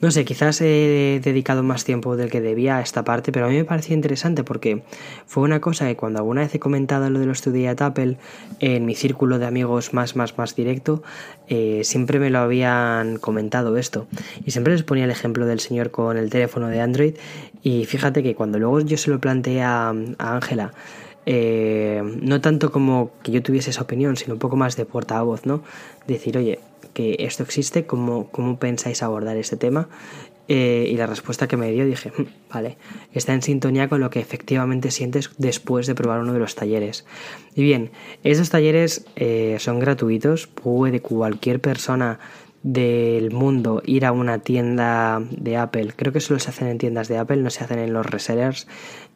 [0.00, 3.48] No sé, quizás he dedicado más tiempo del que debía a esta parte, pero a
[3.48, 4.82] mí me parecía interesante porque
[5.26, 8.16] fue una cosa que cuando alguna vez he comentado lo de los Studiat Apple
[8.60, 11.02] en mi círculo de amigos más, más, más directo,
[11.48, 14.06] eh, siempre me lo habían comentado esto.
[14.44, 17.14] Y siempre les ponía el ejemplo del señor con el teléfono de Android.
[17.62, 20.72] Y fíjate que cuando luego yo se lo planteé a Ángela,
[21.26, 25.46] eh, no tanto como que yo tuviese esa opinión, sino un poco más de portavoz,
[25.46, 25.62] ¿no?
[26.06, 26.60] Decir, oye,
[26.92, 29.88] que esto existe, ¿cómo, cómo pensáis abordar este tema?
[30.46, 32.76] Eh, y la respuesta que me dio dije, hm, vale,
[33.14, 37.06] está en sintonía con lo que efectivamente sientes después de probar uno de los talleres.
[37.54, 37.90] Y bien,
[38.24, 42.18] esos talleres eh, son gratuitos, puede cualquier persona
[42.64, 47.08] del mundo ir a una tienda de Apple, creo que solo se hacen en tiendas
[47.08, 48.66] de Apple, no se hacen en los resellers,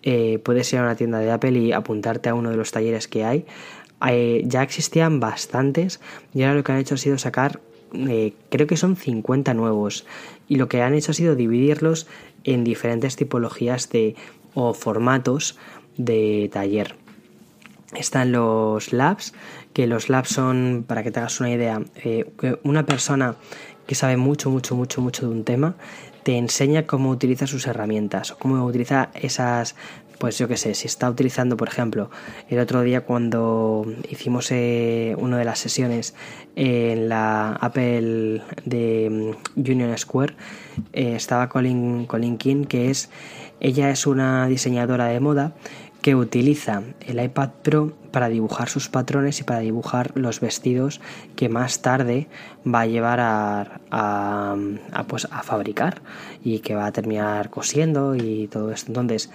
[0.02, 3.08] eh, puedes ir a una tienda de Apple y apuntarte a uno de los talleres
[3.08, 3.46] que hay.
[4.06, 5.98] Eh, ya existían bastantes
[6.34, 7.60] y ahora lo que han hecho ha sido sacar,
[7.94, 10.04] eh, creo que son 50 nuevos
[10.46, 12.06] y lo que han hecho ha sido dividirlos
[12.44, 14.14] en diferentes tipologías de
[14.52, 15.58] o formatos
[15.96, 16.96] de taller.
[17.94, 19.32] Están los labs,
[19.78, 22.24] que los labs son, para que te hagas una idea, eh,
[22.64, 23.36] una persona
[23.86, 25.76] que sabe mucho, mucho, mucho, mucho de un tema,
[26.24, 29.76] te enseña cómo utiliza sus herramientas, cómo utiliza esas,
[30.18, 32.10] pues yo qué sé, si está utilizando, por ejemplo,
[32.48, 36.16] el otro día cuando hicimos eh, una de las sesiones
[36.56, 40.34] en la Apple de mm, Union Square,
[40.92, 43.10] eh, estaba Colin, Colin King, que es,
[43.60, 45.54] ella es una diseñadora de moda
[46.02, 51.00] que utiliza el iPad Pro para dibujar sus patrones y para dibujar los vestidos
[51.36, 52.28] que más tarde
[52.66, 56.02] va a llevar a, pues, a fabricar
[56.42, 58.88] y que va a terminar cosiendo y todo esto.
[58.88, 59.30] Entonces,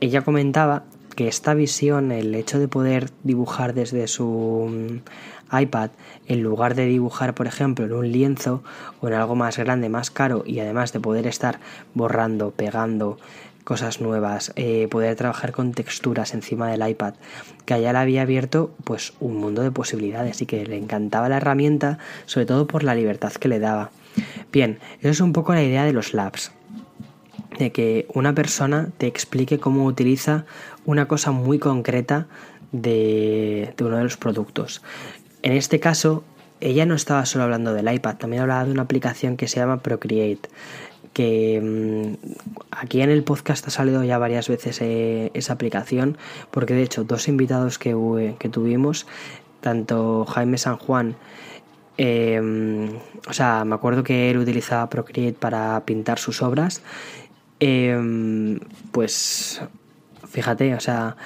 [0.00, 0.84] ella comentaba
[1.16, 5.90] que esta visión, el hecho de poder dibujar desde su mm, iPad,
[6.26, 8.62] en lugar de dibujar, por ejemplo, en un lienzo
[9.00, 11.60] o en algo más grande, más caro, y además de poder estar
[11.94, 13.18] borrando, pegando,
[13.64, 17.14] cosas nuevas, eh, poder trabajar con texturas encima del iPad,
[17.64, 21.38] que allá le había abierto pues un mundo de posibilidades y que le encantaba la
[21.38, 23.90] herramienta, sobre todo por la libertad que le daba.
[24.52, 26.52] Bien, eso es un poco la idea de los labs,
[27.58, 30.44] de que una persona te explique cómo utiliza
[30.84, 32.26] una cosa muy concreta
[32.70, 34.82] de, de uno de los productos.
[35.42, 36.22] En este caso,
[36.60, 39.80] ella no estaba solo hablando del iPad, también hablaba de una aplicación que se llama
[39.80, 40.48] Procreate
[41.14, 42.26] que mm,
[42.70, 46.18] aquí en el podcast ha salido ya varias veces eh, esa aplicación,
[46.50, 49.06] porque de hecho dos invitados que, que tuvimos,
[49.62, 51.16] tanto Jaime San Juan,
[51.96, 52.90] em,
[53.26, 56.82] o sea, me acuerdo que él utilizaba Procreate para pintar sus obras,
[57.60, 58.60] em,
[58.92, 59.62] pues
[60.28, 61.16] fíjate, o sea,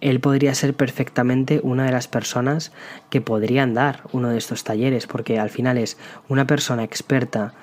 [0.00, 2.72] él podría ser perfectamente una de las personas
[3.10, 5.96] que podrían dar uno de estos talleres, porque al final es
[6.28, 7.54] una persona experta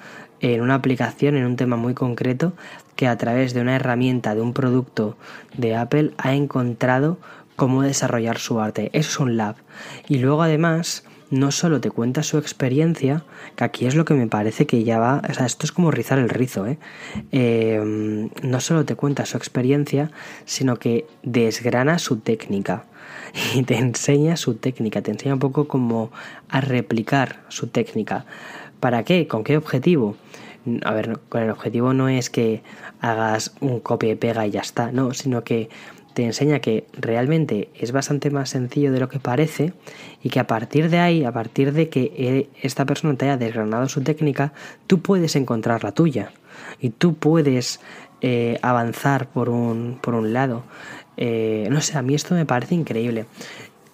[0.42, 2.54] en una aplicación, en un tema muy concreto,
[2.96, 5.18] que a través de una herramienta, de un producto
[5.58, 7.18] de Apple, ha encontrado
[7.56, 8.90] cómo desarrollar su arte.
[8.94, 9.56] Eso es un lab.
[10.08, 13.24] Y luego además no solo te cuenta su experiencia,
[13.56, 15.92] que aquí es lo que me parece que ya va, o sea, esto es como
[15.92, 16.80] rizar el rizo, ¿eh?
[17.32, 20.12] eh no solo te cuenta su experiencia,
[20.46, 22.86] sino que desgrana su técnica
[23.56, 26.12] y te enseña su técnica, te enseña un poco cómo
[26.50, 28.26] a replicar su técnica.
[28.80, 29.28] ¿Para qué?
[29.28, 30.16] ¿Con qué objetivo?
[30.84, 32.62] A ver, con el objetivo no es que
[33.02, 35.70] hagas un copia y pega y ya está, no, sino que
[36.14, 39.74] te enseña que realmente es bastante más sencillo de lo que parece
[40.22, 43.38] y que a partir de ahí, a partir de que eh, esta persona te haya
[43.38, 44.54] desgranado su técnica,
[44.88, 46.32] tú puedes encontrar la tuya
[46.82, 47.80] y tú puedes
[48.22, 50.64] eh, avanzar por un, por un lado.
[51.16, 53.26] Eh, no sé, a mí esto me parece increíble.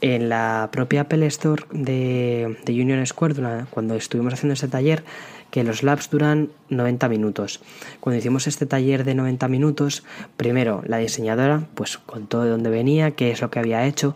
[0.02, 5.04] En la propia Apple Store de, de Union Square, cuando estuvimos haciendo ese taller,
[5.52, 7.62] que los labs duran 90 minutos.
[8.02, 10.04] Cuando hicimos este taller de 90 minutos,
[10.36, 14.16] primero la diseñadora pues contó de dónde venía, qué es lo que había hecho,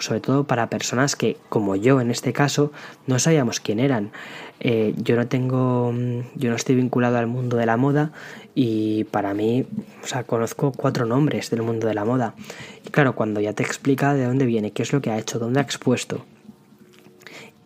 [0.00, 2.72] sobre todo para personas que, como yo en este caso,
[3.06, 4.12] no sabíamos quién eran.
[4.60, 5.92] Eh, yo no tengo,
[6.34, 8.12] yo no estoy vinculado al mundo de la moda
[8.54, 9.66] y para mí,
[10.02, 12.34] o sea, conozco cuatro nombres del mundo de la moda.
[12.86, 15.38] Y claro, cuando ya te explica de dónde viene, qué es lo que ha hecho,
[15.38, 16.24] dónde ha expuesto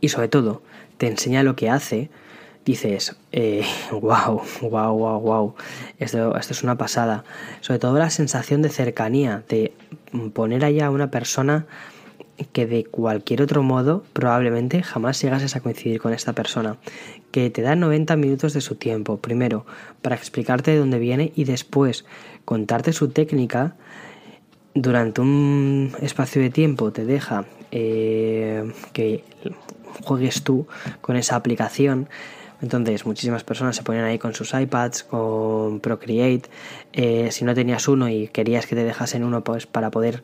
[0.01, 0.63] y sobre todo
[0.99, 2.11] te enseña lo que hace,
[2.65, 5.55] dices, eh, wow, wow, wow, wow,
[5.99, 7.25] esto, esto es una pasada.
[7.61, 9.73] Sobre todo la sensación de cercanía, de
[10.35, 11.67] poner allá a una persona
[12.53, 16.77] que de cualquier otro modo probablemente jamás llegases a coincidir con esta persona,
[17.31, 19.67] que te da 90 minutos de su tiempo, primero
[20.03, 22.05] para explicarte de dónde viene y después
[22.45, 23.77] contarte su técnica,
[24.75, 29.25] durante un espacio de tiempo te deja eh, que
[30.05, 30.67] juegues tú
[31.01, 32.09] con esa aplicación,
[32.63, 36.43] entonces, muchísimas personas se ponían ahí con sus iPads, con Procreate.
[36.93, 40.23] Eh, si no tenías uno y querías que te dejasen uno, pues para poder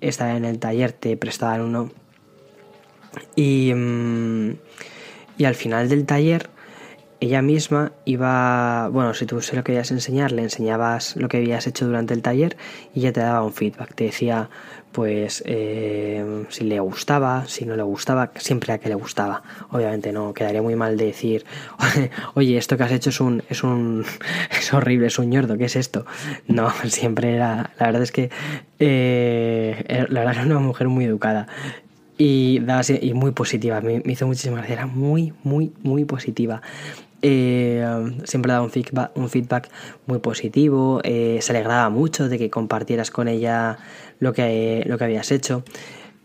[0.00, 1.90] estar en el taller te prestaban uno.
[3.34, 4.56] Y, mm,
[5.38, 6.50] y al final del taller,
[7.20, 11.66] ella misma iba, bueno, si tú se lo querías enseñar, le enseñabas lo que habías
[11.66, 12.56] hecho durante el taller
[12.94, 13.94] y ella te daba un feedback.
[13.94, 14.50] Te decía,
[14.96, 19.42] pues eh, si le gustaba, si no le gustaba, siempre a que le gustaba.
[19.70, 21.44] Obviamente no, quedaría muy mal de decir,
[22.34, 24.06] oye, esto que has hecho es un, es un,
[24.58, 26.06] es horrible, es un ñordo, ¿qué es esto?
[26.48, 28.30] No, siempre era, la verdad es que,
[28.78, 31.46] eh, la verdad era una mujer muy educada.
[32.16, 32.62] Y,
[33.02, 36.62] y muy positiva, me, hizo muchísimas gracias, era muy, muy, muy positiva.
[37.20, 37.84] Eh,
[38.24, 39.68] siempre daba un feedback, un feedback
[40.06, 43.76] muy positivo, se alegraba mucho de que compartieras con ella
[44.18, 45.64] lo que, lo que habías hecho.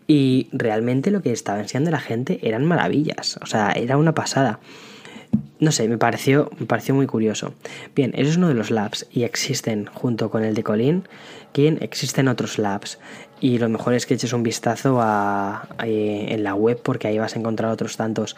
[0.07, 3.39] Y realmente lo que estaba enseñando la gente eran maravillas.
[3.41, 4.59] O sea, era una pasada.
[5.59, 7.53] No sé, me pareció, me pareció muy curioso.
[7.95, 11.07] Bien, eso es uno de los labs y existen junto con el de Colin,
[11.53, 12.99] quien existen otros labs.
[13.39, 17.35] Y lo mejor es que eches un vistazo a, en la web porque ahí vas
[17.35, 18.35] a encontrar otros tantos.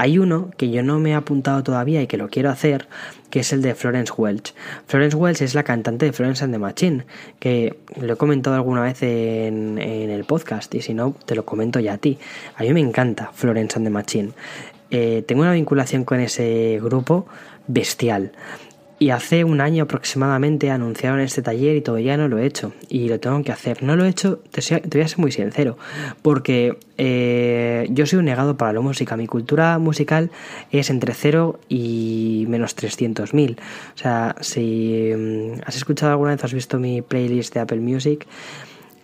[0.00, 2.88] Hay uno que yo no me he apuntado todavía y que lo quiero hacer,
[3.28, 4.54] que es el de Florence Welch.
[4.86, 7.04] Florence Welch es la cantante de Florence and the Machine,
[7.38, 11.80] que lo he comentado alguna vez en, el podcast y si no, te lo comento
[11.80, 12.16] ya a ti.
[12.56, 14.30] A mí me encanta Florence and the Machine.
[14.90, 17.26] Eh, tengo una vinculación con ese grupo
[17.66, 18.32] bestial.
[19.02, 22.74] Y hace un año aproximadamente anunciaron este taller y todavía no lo he hecho.
[22.90, 23.82] Y lo tengo que hacer.
[23.82, 24.60] No lo he hecho, te,
[24.92, 25.78] voy a ser muy sincero.
[26.20, 29.16] Porque eh, yo soy un negado para la música.
[29.16, 30.30] Mi cultura musical
[30.70, 33.56] es entre 0 y menos 300.000.
[33.56, 38.26] O sea, si mm, has escuchado alguna vez, has visto mi playlist de Apple Music,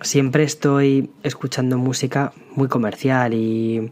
[0.02, 3.90] siempre estoy escuchando música muy comercial y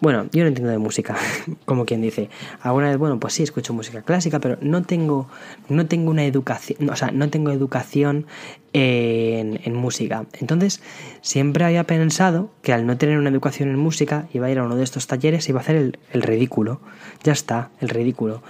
[0.00, 1.16] bueno, yo no entiendo de música,
[1.66, 2.30] como quien dice.
[2.62, 5.28] Alguna vez, bueno, pues sí, escucho música clásica, pero no tengo,
[5.68, 8.26] no tengo una educación, o sea, no tengo educación
[8.72, 10.24] en, en, música.
[10.40, 10.82] Entonces,
[11.20, 14.64] siempre había pensado que al no tener una educación en música, iba a ir a
[14.64, 16.80] uno de estos talleres y iba a hacer el, el ridículo.
[17.22, 18.42] Ya está, el ridículo.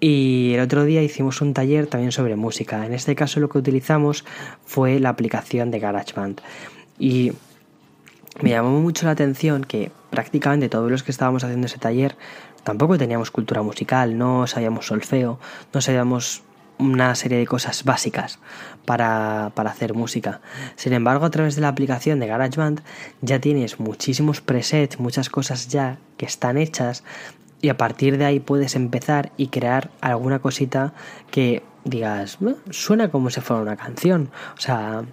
[0.00, 2.84] Y el otro día hicimos un taller también sobre música.
[2.84, 4.24] En este caso lo que utilizamos
[4.64, 6.40] fue la aplicación de GarageBand.
[6.98, 7.32] Y
[8.42, 12.16] me llamó mucho la atención que prácticamente todos los que estábamos haciendo ese taller
[12.64, 15.38] tampoco teníamos cultura musical, no sabíamos solfeo,
[15.72, 16.42] no sabíamos
[16.78, 18.38] una serie de cosas básicas
[18.86, 20.40] para, hacer música.
[20.76, 22.82] Sin embargo, a través de la aplicación de GarageBand
[23.20, 27.04] ya tienes muchísimos presets, muchas cosas ya que están hechas
[27.60, 30.94] y a partir de ahí puedes empezar y crear alguna cosita
[31.30, 32.38] que digas,
[32.70, 34.30] suena como si fuera una canción.
[34.56, 35.04] O sea,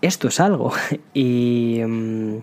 [0.00, 0.72] esto es algo.
[1.14, 2.38] y, mm,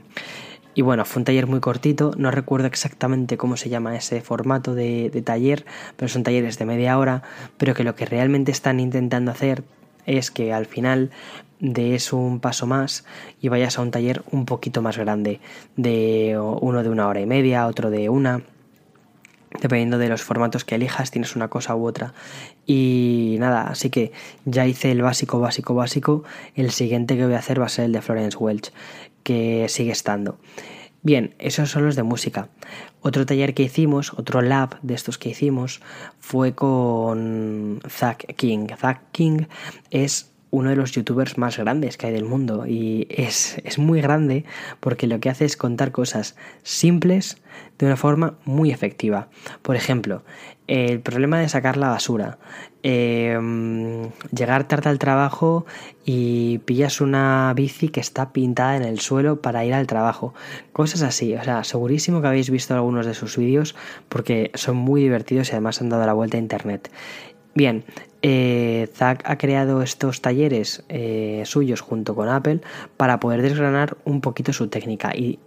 [0.73, 4.73] y bueno, fue un taller muy cortito, no recuerdo exactamente cómo se llama ese formato
[4.73, 5.65] de, taller,
[5.97, 7.23] pero son talleres de media hora,
[7.57, 9.63] pero que lo que realmente están intentando hacer
[10.05, 11.11] es que al final
[11.59, 13.05] des un paso más
[13.41, 15.41] y vayas a un taller un poquito más grande,
[15.75, 18.41] de uno de una hora y media, otro de una.
[19.61, 22.13] Dependiendo de los formatos que elijas, tienes una cosa u otra.
[22.65, 24.13] Y nada, así que
[24.45, 26.23] ya hice el básico, básico, básico.
[26.55, 28.71] El siguiente que voy a hacer va a ser el de Florence Welch,
[29.23, 30.37] que sigue estando.
[31.03, 32.49] Bien, esos son los de música.
[33.01, 35.81] Otro taller que hicimos, otro lab de estos que hicimos,
[36.19, 38.67] fue con Zack King.
[38.77, 39.45] Zack King
[39.89, 44.01] es uno de los youtubers más grandes que hay del mundo y es, es, muy
[44.01, 44.43] grande
[44.79, 47.37] porque lo que hace es contar cosas simples
[47.81, 49.27] de una forma muy efectiva.
[49.63, 50.23] Por ejemplo,
[50.67, 52.37] el problema de sacar la basura,
[52.83, 55.65] em, llegar tarde al trabajo
[56.05, 60.33] y pillas una bici que está pintada en el suelo para ir al trabajo,
[60.71, 63.75] cosas así, o sea, segurísimo que habéis visto algunos de sus vídeos
[64.07, 66.91] porque son muy divertidos y además han dado la vuelta a internet.
[67.53, 67.83] Bien,
[68.21, 72.61] eh, ha creado estos talleres eh, suyos junto con Apple
[72.95, 75.39] para poder desgranar un poquito su técnica y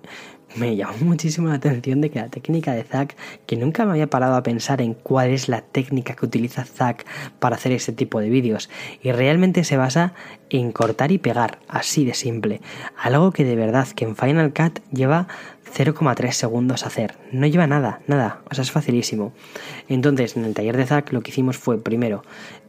[0.56, 4.08] me llamó muchísimo la atención de que la técnica de Zack, que nunca me había
[4.08, 7.04] parado a pensar en cuál es la técnica que utiliza Zack
[7.38, 8.70] para hacer ese tipo de vídeos
[9.02, 10.14] y realmente se basa
[10.50, 12.60] en cortar y pegar, así de simple,
[12.96, 15.26] algo que de verdad que en Final Cut lleva
[15.76, 17.16] 0,3 segundos hacer.
[17.32, 18.42] No lleva nada, nada.
[18.50, 19.32] O sea, es facilísimo.
[19.88, 22.22] Entonces, en el taller de Zack lo que hicimos fue, primero,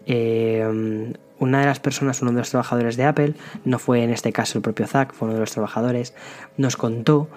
[0.07, 3.33] eh, una de las personas, uno de los trabajadores de Apple,
[3.65, 6.13] no fue en este caso el propio Zack, fue uno de los trabajadores,
[6.57, 7.27] nos contó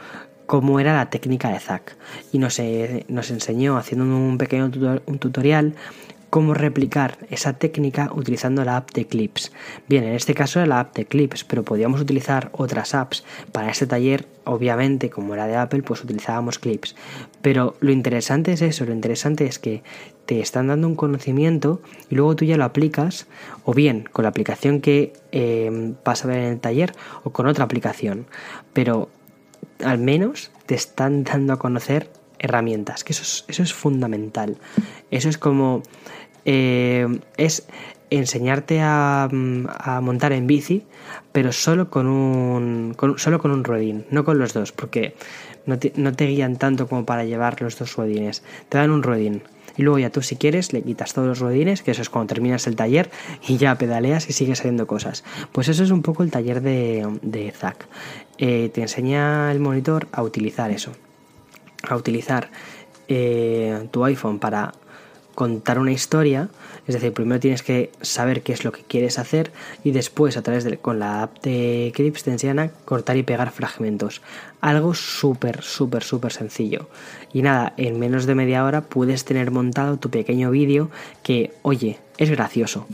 [0.49, 1.95] cómo era la técnica de Zack
[2.33, 2.59] y nos,
[3.09, 5.75] nos enseñó haciendo un pequeño tutorial
[6.31, 9.53] cómo replicar esa técnica utilizando la app de Clips.
[9.89, 13.25] Bien, en este caso era la app de Clips, pero podíamos utilizar otras apps.
[13.53, 16.97] Para este taller, obviamente, como era de Apple, pues utilizábamos Clips.
[17.43, 19.83] Pero lo interesante es eso, lo interesante es que
[20.25, 23.27] te están dando un conocimiento y luego tú ya lo aplicas,
[23.65, 26.95] o bien con la aplicación que eh, vas a ver en el taller,
[27.25, 28.27] o con otra aplicación.
[28.73, 29.11] Pero
[29.85, 34.59] al menos te están dando a conocer herramientas, que eso es, eso es fundamental.
[35.11, 35.83] Eso es como...
[36.45, 37.07] Eh,
[37.37, 37.67] es
[38.11, 40.87] enseñarte a, montar en bici,
[41.33, 45.15] pero solo con un solo con un ruedín, no con los dos, porque
[45.67, 48.43] no te, no te, guían tanto como para llevar los dos ruedines.
[48.69, 49.43] Te dan un ruedín.
[49.79, 52.29] Y luego ya tú si quieres le quitas todos los ruedines, que eso es cuando
[52.29, 53.11] terminas el taller
[53.47, 55.25] y ya pedaleas y sigues haciendo cosas.
[55.53, 57.87] Pues eso es un poco el taller de, de Zack.
[58.37, 60.93] Eh, te enseña el monitor a utilizar eso
[61.83, 62.51] a utilizar
[63.09, 64.73] eh, tu iPhone para
[65.35, 66.49] contar una historia,
[66.89, 69.53] es decir, primero tienes que saber qué es lo que quieres hacer
[69.85, 73.51] y después a través de con la app de Clips te enseñan cortar y pegar
[73.51, 74.23] fragmentos.
[74.63, 76.89] Algo súper, súper, súper sencillo.
[77.33, 80.91] Y nada, en menos de media hora puedes tener montado tu pequeño vídeo
[81.23, 82.87] que, oye, es gracioso.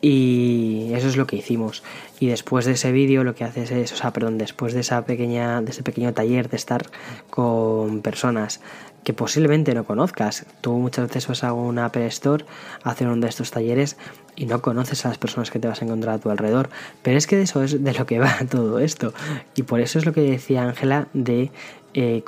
[0.00, 1.82] Y eso es lo que hicimos.
[2.20, 5.04] Y después de ese vídeo lo que haces es, o sea, perdón, después de esa
[5.04, 6.90] pequeña, de ese pequeño taller de estar
[7.30, 8.60] con personas
[9.04, 10.46] que posiblemente no conozcas.
[10.60, 12.44] Tú muchas veces vas a una Apple Store
[12.82, 13.96] a hacer uno de estos talleres
[14.36, 16.70] y no conoces a las personas que te vas a encontrar a tu alrededor.
[17.02, 19.12] Pero es que de eso es de lo que va todo esto.
[19.54, 21.50] Y por eso es lo que decía Ángela de
[21.94, 22.24] eh,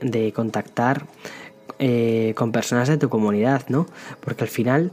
[0.00, 1.06] de contactar
[1.78, 3.86] eh, con personas de tu comunidad, ¿no?
[4.20, 4.92] Porque al final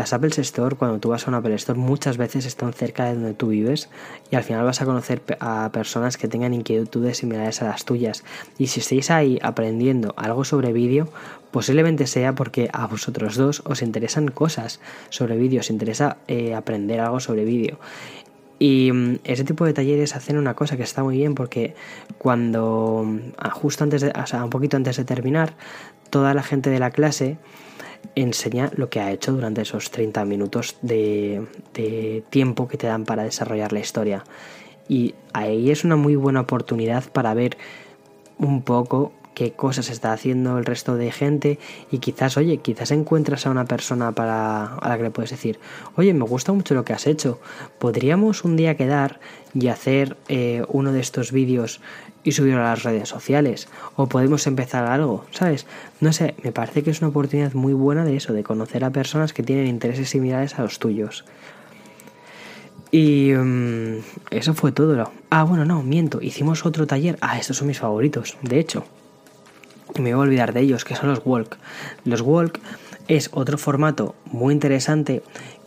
[0.00, 3.16] las Apple Store, cuando tú vas a una Apple Store, muchas veces están cerca de
[3.16, 3.90] donde tú vives
[4.30, 8.24] y al final vas a conocer a personas que tengan inquietudes similares a las tuyas.
[8.56, 11.06] Y si estáis ahí aprendiendo algo sobre vídeo,
[11.50, 14.80] posiblemente sea porque a vosotros dos os interesan cosas
[15.10, 17.78] sobre vídeo, os interesa eh, aprender algo sobre vídeo.
[18.58, 21.74] Y mm, ese tipo de talleres hacen una cosa que está muy bien porque
[22.16, 25.52] cuando, ah, justo antes de, o sea, un poquito antes de terminar,
[26.08, 27.36] toda la gente de la clase
[28.14, 31.42] enseña lo que ha hecho durante esos 30 minutos de,
[32.30, 34.24] tiempo que te dan para desarrollar la historia.
[34.88, 37.56] Y ahí es una muy buena oportunidad para ver
[38.38, 41.58] un poco qué cosas está haciendo el resto de gente
[41.90, 45.60] y quizás, oye, quizás encuentras a una persona para, a la que le puedes decir,
[45.96, 47.40] oye, me gusta mucho lo que has hecho,
[47.78, 49.20] podríamos un día quedar
[49.54, 51.80] y hacer eh, uno de estos vídeos
[52.22, 55.66] y subirlo a las redes sociales o podemos empezar algo, ¿sabes?
[56.00, 58.90] No sé, me parece que es una oportunidad muy buena de eso, de conocer a
[58.90, 61.24] personas que tienen intereses similares a los tuyos.
[62.90, 64.00] Y mm,
[64.30, 65.10] eso fue todo.
[65.30, 66.20] Ah, bueno, no, miento.
[66.20, 67.16] Hicimos otro taller.
[67.20, 68.84] Ah, estos son mis favoritos, de hecho
[69.98, 71.56] me voy a olvidar de ellos, que son los walk.
[72.04, 72.60] Los walk
[73.08, 75.22] es otro formato muy interesante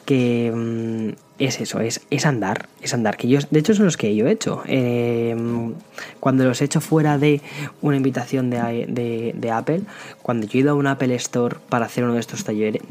[0.05, 3.17] que mm, es eso, es, es, andar, es andar.
[3.17, 4.63] Que yo, de hecho, son los que yo he hecho.
[4.65, 5.73] Em,
[6.19, 7.41] cuando los he hecho fuera de
[7.81, 9.81] una invitación de, de, Apple,
[10.21, 12.81] cuando yo he ido a un Apple Store para hacer uno de estos talleres,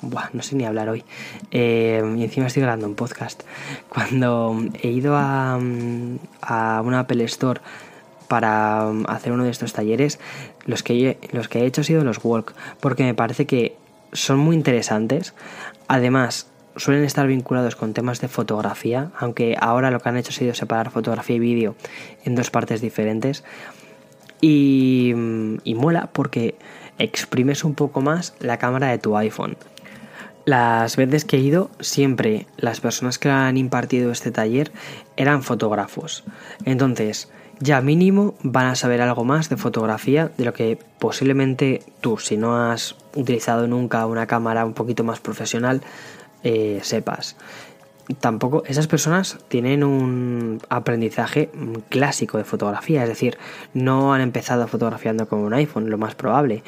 [0.00, 1.04] buah, no sé ni hablar hoy,
[1.50, 3.42] em, y encima estoy grabando un podcast.
[3.88, 7.60] Cuando he ido a, a un Apple Store
[8.28, 10.18] para hacer uno de estos talleres,
[10.64, 13.76] los que, los que he hecho han sido los walk, porque me parece que
[14.14, 15.34] son muy interesantes.
[15.88, 20.34] Además, suelen estar vinculados con temas de fotografía, aunque ahora lo que han hecho ha
[20.34, 21.76] sido separar fotografía y vídeo
[22.24, 23.44] en dos partes diferentes.
[24.40, 25.12] Y,
[25.64, 26.56] mola porque
[26.98, 29.56] exprimes un poco más la cámara de tu iPhone.
[30.44, 34.70] Las veces que he ido, siempre las personas que han impartido este taller
[35.16, 36.24] eran fotógrafos.
[36.66, 37.30] Entonces,
[37.60, 42.36] ya mínimo van a saber algo más de fotografía de lo que posiblemente tú, si
[42.36, 45.82] no has utilizado nunca una cámara un poquito más profesional,
[46.42, 47.36] eh, sepas.
[48.20, 51.50] Tampoco esas personas tienen un aprendizaje
[51.88, 53.38] clásico de fotografía, es decir,
[53.72, 56.62] no han empezado fotografiando con un iPhone, lo más probable.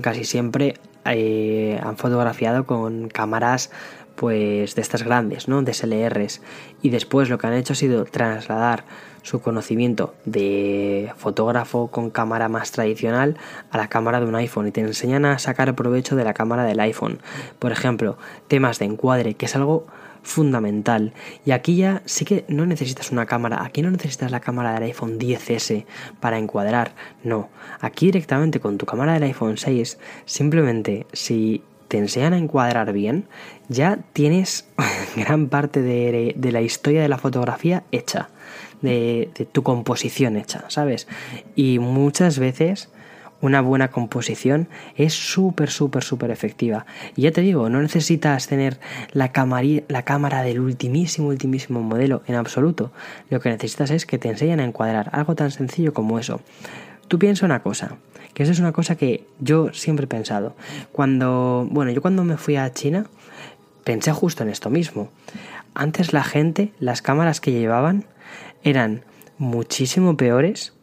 [0.00, 0.74] Casi siempre
[1.04, 3.70] eh, han fotografiado con cámaras
[4.16, 5.62] pues de estas grandes, ¿no?
[5.62, 6.42] De SLRs.
[6.82, 8.84] Y después lo que han hecho ha sido trasladar
[9.22, 13.36] su conocimiento de fotógrafo con cámara más tradicional
[13.70, 16.64] a la cámara de un iPhone y te enseñan a sacar provecho de la cámara
[16.64, 17.20] del iPhone.
[17.58, 18.18] Por ejemplo,
[18.48, 19.86] temas de encuadre, que es algo
[20.22, 21.12] fundamental.
[21.44, 24.84] Y aquí ya sí que no necesitas una cámara, aquí no necesitas la cámara del
[24.84, 25.84] iPhone 10S
[26.20, 27.48] para encuadrar, no.
[27.80, 33.26] Aquí directamente con tu cámara del iPhone 6, simplemente si te enseñan a encuadrar bien,
[33.68, 34.66] ya tienes
[35.16, 38.30] gran parte de, de la historia de la fotografía hecha
[38.82, 41.08] de, tu composición hecha, ¿sabes?
[41.56, 42.90] Y muchas veces
[43.40, 46.86] una buena composición es súper, súper, súper efectiva.
[47.16, 48.78] Y ya te digo, no necesitas tener
[49.12, 49.32] la,
[49.88, 52.92] la cámara del ultimísimo, ultimísimo modelo en absoluto.
[53.30, 56.40] Lo que necesitas es que te enseñen a encuadrar algo tan sencillo como eso.
[57.08, 57.96] Tú piensa una cosa,
[58.32, 60.54] que eso es una cosa que yo siempre he pensado.
[60.92, 63.06] Cuando, bueno, yo cuando me fui a China,
[63.84, 65.10] pensé justo en esto mismo.
[65.74, 68.04] Antes la gente, las cámaras que llevaban,
[68.62, 69.04] eran
[69.38, 70.74] muchísimo peores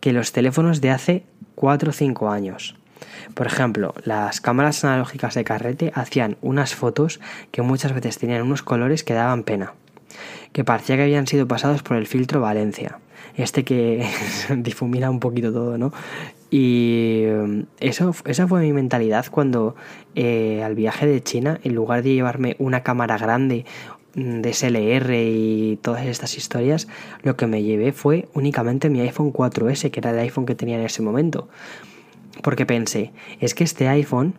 [0.00, 1.24] que los teléfonos de hace
[1.54, 2.76] 4 o 5 años.
[3.34, 7.20] Por ejemplo, las cámaras analógicas de carrete hacían unas fotos
[7.50, 9.74] que muchas veces tenían unos colores que daban pena,
[10.52, 12.98] que parecía que habían sido pasados por el filtro Valencia,
[13.36, 14.06] este que
[14.56, 15.92] difumina un poquito todo, ¿no?
[16.50, 17.24] Y
[17.80, 19.74] eso, esa fue mi mentalidad cuando
[20.14, 23.64] eh, al viaje de China, en lugar de llevarme una cámara grande
[24.14, 26.88] de SLR y todas estas historias,
[27.22, 30.76] lo que me llevé fue únicamente mi iPhone 4S, que era el iPhone que tenía
[30.76, 31.48] en ese momento.
[32.42, 34.34] Porque pensé, es que este iPhone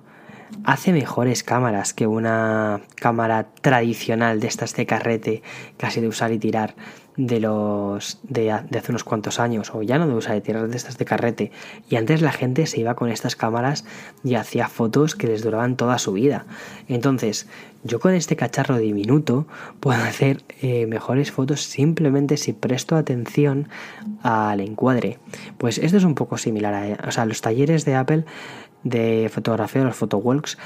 [0.64, 5.42] hace mejores cámaras que una cámara tradicional de estas de carrete,
[5.78, 6.76] casi de usar y tirar
[7.18, 10.78] de los de, hace unos cuantos años, o ya no de usar y tirar de
[10.78, 11.52] estas de carrete.
[11.90, 13.86] Y antes la gente se iba con estas cámaras
[14.24, 16.46] y hacía fotos que les duraban toda su vida.
[16.88, 17.48] Entonces,
[17.84, 19.48] yo con este cacharro diminuto
[19.80, 23.70] puedo hacer eh, mejores fotos simplemente si presto atención
[24.22, 25.20] al encuadre.
[25.58, 28.26] Pues esto es un poco similar a, o sea, los talleres de Apple
[28.84, 30.58] de fotografía, los photowalks,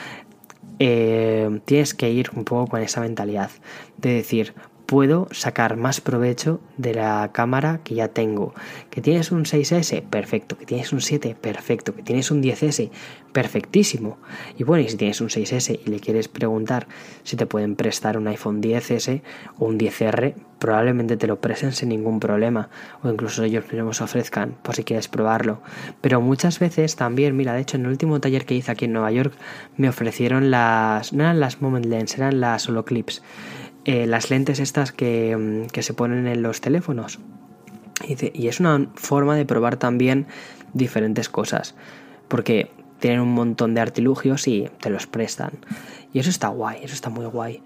[0.79, 3.49] eh, tienes que ir un poco con esa mentalidad
[3.97, 4.53] de decir,
[4.89, 8.55] puedo sacar más provecho de la cámara que ya tengo.
[8.89, 10.57] Que tienes un 6S, perfecto.
[10.57, 11.95] Que tienes un 7, perfecto.
[11.95, 12.89] Que tienes un 10S,
[13.31, 14.17] perfectísimo.
[14.57, 16.87] Y bueno, y si tienes un 6S y le quieres preguntar
[17.21, 19.21] si te pueden prestar un iPhone 10S
[19.59, 22.69] o un 10R, probablemente te lo presten sin ningún problema.
[23.03, 25.61] O incluso ellos mismos ofrezcan por si quieres probarlo.
[26.01, 28.93] Pero muchas veces también, mira, de hecho en el último taller que hice aquí en
[28.93, 29.33] Nueva York
[29.77, 31.13] me ofrecieron las...
[31.13, 33.21] No eran las Moment Lens, eran las Solo Clips
[33.89, 37.17] eh, las lentes estas mm, que, se ponen en los teléfonos.
[38.07, 40.27] Y, es una forma de probar también
[40.73, 41.73] diferentes cosas.
[42.27, 42.69] Porque
[42.99, 45.53] tienen un montón de artilugios y te los prestan.
[46.13, 47.63] Y eso está guay, eso está muy guay.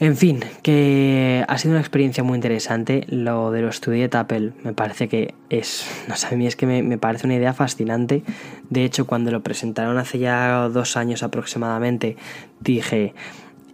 [0.00, 3.04] En fin, que ha sido una experiencia muy interesante.
[3.08, 5.84] Lo de los Studiet Apple me parece que es.
[6.08, 8.22] No sé, a mí es que me, me, parece una idea fascinante.
[8.70, 12.16] De hecho, cuando lo presentaron hace ya dos años aproximadamente,
[12.60, 13.12] dije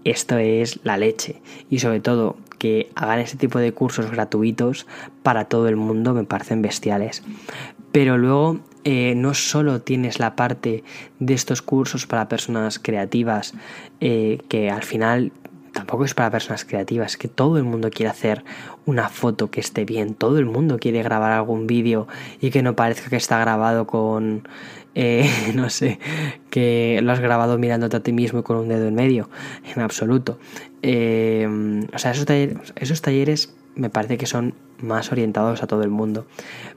[0.05, 1.41] esto es la leche.
[1.71, 4.87] Y sobre todo que hagan este tipo de cursos gratuitos
[5.23, 7.23] para todo el mundo me parecen bestiales.
[7.93, 10.85] Pero luego eh, no solo tienes la parte
[11.19, 13.55] de estos cursos para personas creativas
[14.01, 15.33] eh, que al final
[15.73, 18.45] tampoco es para personas creativas, que todo el mundo quiere hacer
[18.87, 22.07] una foto que esté bien, todo el mundo quiere grabar algún vídeo
[22.41, 24.49] y que no parezca que está grabado con,
[24.95, 25.99] eh, no sé,
[26.51, 29.28] que lo has grabado mirándote a ti mismo y con un dedo en medio,
[29.74, 30.38] en absoluto.
[30.82, 31.49] Eh,
[31.92, 35.90] o sea, esos talleres, esos talleres me parece que son más orientados a todo el
[35.90, 36.26] mundo.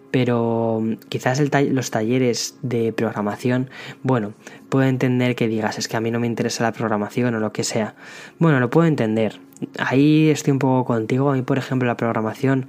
[0.10, 3.70] Pero quizás los talleres de programación,
[4.04, 4.34] bueno,
[4.70, 7.52] puedo entender que digas, es que a mí no me interesa la programación o lo
[7.52, 7.96] que sea.
[8.40, 9.40] Bueno, lo puedo entender.
[9.80, 11.30] Ahí estoy un poco contigo.
[11.30, 12.68] A mí, por ejemplo, la programación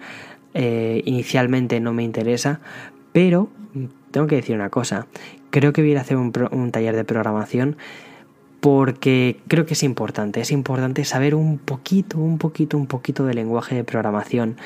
[0.55, 2.61] eh, inicialmente no me interesa,
[3.13, 3.51] pero
[4.11, 5.07] tengo que decir una cosa.
[5.51, 7.77] Creo que voy a hacer un, un taller de programación
[8.61, 13.35] porque creo que es importante, es importante saber un poquito, un poquito, un poquito de
[13.35, 14.57] lenguaje de programación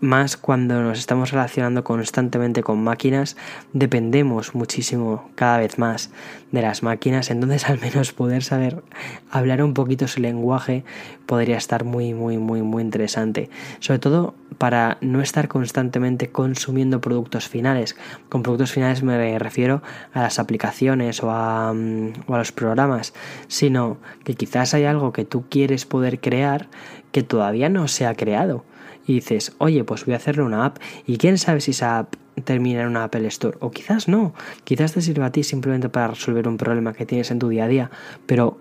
[0.00, 3.36] más cuando nos estamos relacionando constantemente con máquinas,
[3.72, 6.10] dependemos muchísimo cada vez más
[6.52, 8.82] de las máquinas, entonces al menos poder saber
[9.30, 10.84] hablar un poquito su lenguaje
[11.26, 13.50] podría estar muy, muy, muy, muy interesante.
[13.80, 17.96] Sobre todo para no estar constantemente consumiendo productos finales.
[18.28, 19.82] Con productos finales me refiero
[20.12, 23.14] a las aplicaciones o a, mm, o a los programas,
[23.46, 26.68] sino que quizás hay algo que tú quieres poder crear
[27.12, 28.64] que todavía no se ha creado
[29.08, 32.14] y dices, oye, pues voy a hacerle una app y quién sabe si esa app
[32.44, 34.34] termina en una Apple Store o quizás no,
[34.64, 37.64] quizás te sirva a ti simplemente para resolver un problema que tienes en tu día
[37.64, 37.90] a día,
[38.26, 38.58] pero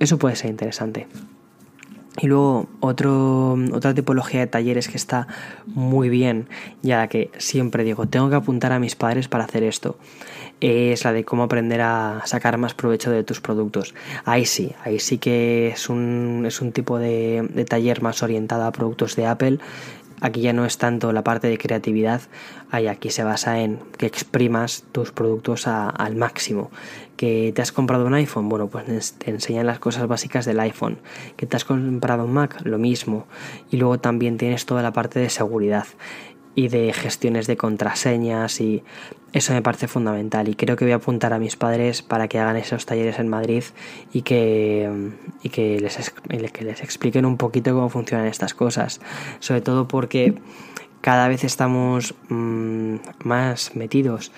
[0.00, 1.06] eso puede ser interesante.
[2.20, 5.28] Y luego otro, otra tipología de talleres que está
[5.66, 6.48] muy bien,
[6.82, 9.96] ya que siempre digo, tengo que apuntar a mis padres para hacer esto,
[10.60, 13.94] es la de cómo aprender a sacar más provecho de tus productos.
[14.24, 18.72] Ahí sí, ahí sí que es un, es un tipo de, taller más orientado a
[18.72, 19.58] productos de Apple
[20.20, 22.22] aquí ya no es tanto la parte de creatividad,
[22.70, 26.70] aquí se basa en que exprimas tus productos al máximo.
[27.16, 30.98] Que te has comprado un iPhone, bueno, pues te enseñan las cosas básicas del iPhone.
[31.36, 33.26] Que te has comprado un Mac, lo mismo.
[33.70, 35.86] Y luego también tienes toda la parte de seguridad
[36.54, 38.82] y de gestiones de contraseñas y
[39.32, 42.38] eso me parece fundamental y creo que voy a apuntar a mis padres para que
[42.38, 43.62] hagan esos talleres en Madrid
[44.12, 44.90] y que,
[45.42, 46.12] y que, les,
[46.52, 49.00] que les expliquen un poquito cómo funcionan estas cosas.
[49.40, 50.34] Sobre todo porque
[51.00, 54.32] cada vez estamos mm, más metidos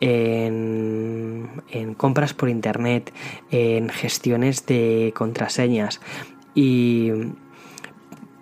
[0.00, 3.12] en, en compras por internet,
[3.50, 6.00] en gestiones de contraseñas
[6.54, 7.10] y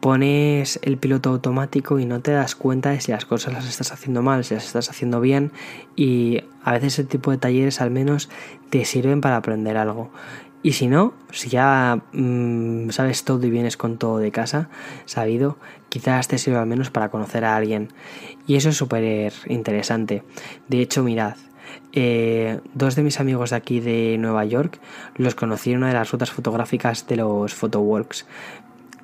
[0.01, 3.93] pones el piloto automático y no te das cuenta de si las cosas las estás
[3.93, 5.53] haciendo mal, si las estás haciendo bien
[5.95, 8.31] y a veces ese tipo de talleres al menos
[8.71, 10.11] te sirven para aprender algo.
[10.63, 14.69] Y si no, si ya mm, sabes todo y vienes con todo de casa,
[15.07, 15.57] sabido,
[15.89, 17.89] quizás te sirva al menos para conocer a alguien.
[18.47, 20.23] Y eso es súper interesante.
[20.69, 21.37] De hecho, mirad,
[21.93, 24.79] eh, dos de mis amigos de aquí de Nueva York
[25.17, 28.27] los conocí en una de las rutas fotográficas de los Photowalks.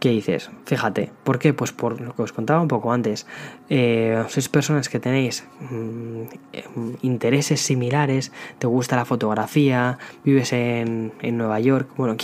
[0.06, 0.50] ¿Qué dices?
[0.66, 1.52] Fíjate, ¿por qué?
[1.52, 3.26] Pues por lo que os contaba un poco antes.
[3.68, 8.30] Eh, sois personas que tenéis mm, intereses similares,
[8.60, 11.90] te gusta la fotografía, vives en, en Nueva York.
[11.96, 12.14] Bueno,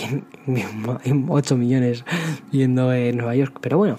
[1.03, 2.05] hay 8 millones
[2.53, 3.97] viviendo en Nueva York, pero bueno,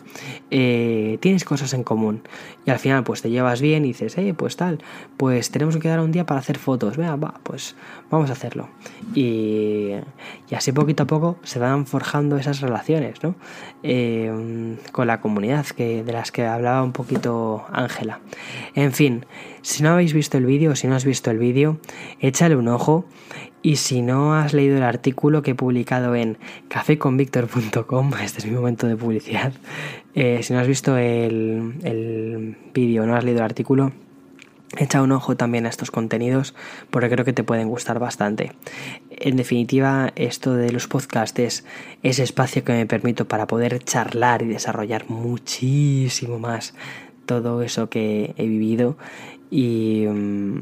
[0.50, 2.22] eh, tienes cosas en común.
[2.64, 4.78] Y al final, pues te llevas bien y dices, eh, pues tal,
[5.18, 6.96] pues tenemos que quedar un día para hacer fotos.
[6.96, 7.76] Venga, va, pues
[8.10, 8.70] vamos a hacerlo.
[9.14, 9.90] Y,
[10.48, 13.34] y así poquito a poco se van forjando esas relaciones, ¿no?
[13.86, 14.32] Eh,
[14.92, 18.20] con la comunidad que, de las que hablaba un poquito Ángela.
[18.74, 19.26] En fin,
[19.60, 21.76] si no habéis visto el vídeo si no has visto el vídeo,
[22.18, 23.04] échale un ojo
[23.60, 28.52] y si no has leído el artículo que he publicado en cafeconvictor.com, este es mi
[28.52, 29.52] momento de publicidad,
[30.14, 33.92] eh, si no has visto el, el vídeo, no has leído el artículo,
[34.76, 36.54] Echa un ojo también a estos contenidos
[36.90, 38.52] porque creo que te pueden gustar bastante.
[39.10, 41.64] En definitiva, esto de los podcasts es
[42.02, 46.74] ese espacio que me permito para poder charlar y desarrollar muchísimo más
[47.26, 48.96] todo eso que he vivido
[49.50, 50.60] y, mm,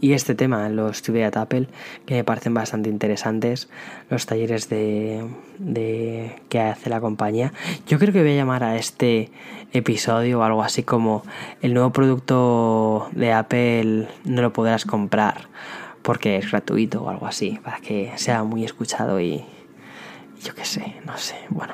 [0.00, 1.68] y este tema, los Studio Apple,
[2.06, 3.68] que me parecen bastante interesantes,
[4.10, 5.26] los talleres de,
[5.58, 7.52] de que hace la compañía.
[7.86, 9.30] Yo creo que voy a llamar a este
[9.72, 11.22] episodio algo así como
[11.62, 15.48] el nuevo producto de Apple no lo podrás comprar
[16.02, 19.42] porque es gratuito o algo así, para que sea muy escuchado y
[20.42, 21.36] yo qué sé, no sé.
[21.48, 21.72] Bueno,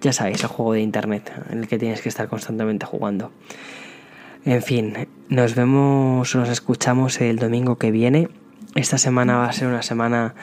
[0.00, 3.30] ya sabéis, el juego de internet en el que tienes que estar constantemente jugando.
[4.44, 8.28] En fin, nos vemos, nos escuchamos el domingo que viene.
[8.74, 10.34] Esta semana va a ser una semana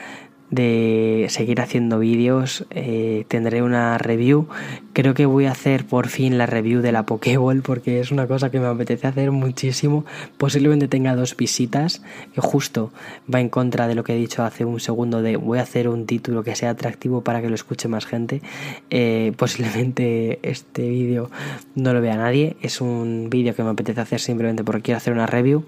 [0.51, 2.65] de seguir haciendo vídeos.
[2.71, 4.47] Eh, tendré una review.
[4.93, 8.27] Creo que voy a hacer por fin la review de la Pokéball porque es una
[8.27, 10.05] cosa que me apetece hacer muchísimo.
[10.37, 12.01] Posiblemente tenga dos visitas,
[12.33, 12.91] que justo
[13.33, 15.87] va en contra de lo que he dicho hace un segundo de voy a hacer
[15.87, 18.41] un título que sea atractivo para que lo escuche más gente.
[18.89, 21.29] Eh, posiblemente este vídeo
[21.75, 22.57] no lo vea nadie.
[22.61, 25.63] Es un vídeo que me apetece hacer simplemente porque quiero hacer una review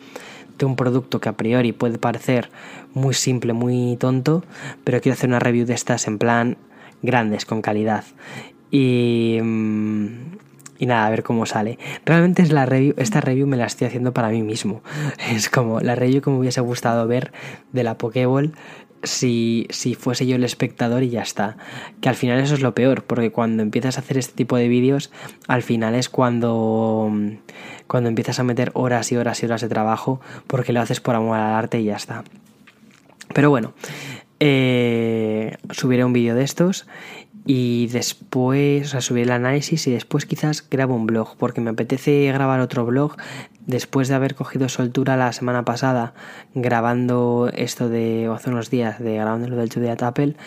[0.65, 2.49] un producto que a priori puede parecer
[2.93, 4.43] muy simple, muy tonto,
[4.83, 6.57] pero quiero hacer una review de estas en plan
[7.01, 8.03] grandes, con calidad.
[8.69, 10.07] Y, mm,
[10.79, 11.77] y nada, a ver cómo sale.
[12.05, 14.81] Realmente es la review, esta review me la estoy haciendo para mí mismo.
[15.31, 17.31] Es como la review que me hubiese gustado ver
[17.71, 18.53] de la Pokéball
[19.03, 21.57] si, si fuese yo el espectador y ya está.
[22.01, 24.67] Que al final eso es lo peor, porque cuando empiezas a hacer este tipo de
[24.67, 25.11] vídeos,
[25.47, 27.11] al final es cuando,
[27.91, 31.13] cuando empiezas a meter horas y horas y horas de trabajo, porque lo haces por
[31.13, 32.23] amor al arte y ya está.
[33.33, 33.73] Pero bueno,
[34.39, 36.87] eh, subiré un vídeo de estos
[37.45, 41.71] y después, o sea, subiré el análisis y después quizás grabo un blog, porque me
[41.71, 43.17] apetece grabar otro blog
[43.65, 46.13] después de haber cogido soltura la semana pasada
[46.55, 50.37] grabando esto de hace unos días de grabando lo del de Apple,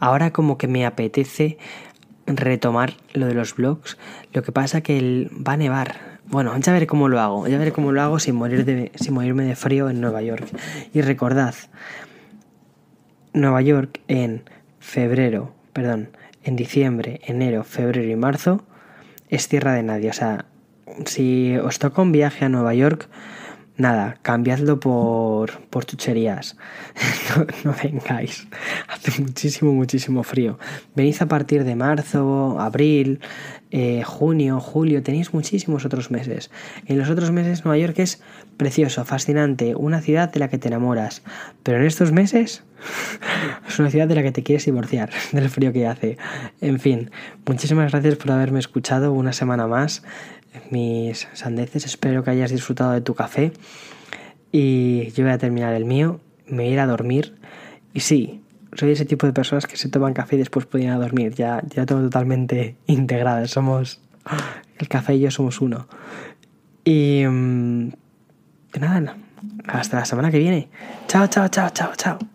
[0.00, 1.58] ahora como que me apetece
[2.26, 3.98] retomar lo de los blogs.
[4.32, 6.13] Lo que pasa que va a nevar.
[6.26, 7.46] Bueno, ya veré cómo lo hago.
[7.46, 10.46] Ya veré cómo lo hago sin de, sin morirme de frío en Nueva York.
[10.92, 11.54] Y recordad,
[13.32, 14.42] Nueva York en
[14.78, 16.10] febrero, perdón,
[16.42, 18.64] en diciembre, enero, febrero y marzo
[19.28, 20.10] es tierra de nadie.
[20.10, 20.46] O sea,
[21.06, 23.08] si os toca un viaje a Nueva York,
[23.76, 26.56] nada, cambiadlo por, por chucherías.
[27.64, 28.46] no, vengáis.
[28.88, 30.58] Hace muchísimo, muchísimo frío.
[30.94, 33.20] Venís a partir de marzo, abril,
[33.70, 35.02] eh, junio, julio.
[35.02, 36.50] Tenéis muchísimos otros meses.
[36.86, 38.22] En los otros meses Nueva York es
[38.56, 41.22] precioso, fascinante, una ciudad de la que te enamoras.
[41.62, 42.62] Pero en estos meses
[43.68, 46.18] es una ciudad de la que te quieres divorciar, del frío que hace.
[46.60, 47.10] En fin,
[47.46, 50.04] muchísimas gracias por haberme escuchado una semana más
[50.70, 51.84] mis sandeces.
[51.84, 53.52] Espero que hayas disfrutado de tu café.
[54.52, 56.20] Y yo voy a terminar el mío.
[56.46, 57.34] Me voy a ir a dormir.
[57.92, 58.42] Y sí,
[58.74, 61.34] soy ese tipo de personas que se toman café y después pueden ir a dormir.
[61.34, 63.46] Ya, ya tengo totalmente integrado.
[63.46, 64.00] Somos.
[64.78, 65.86] El café y yo somos uno.
[66.84, 67.24] Y.
[67.26, 67.92] Mm,
[68.80, 69.16] nada,
[69.66, 70.68] hasta la semana que viene.
[71.06, 72.33] Chao, chao, chao, chao, chao.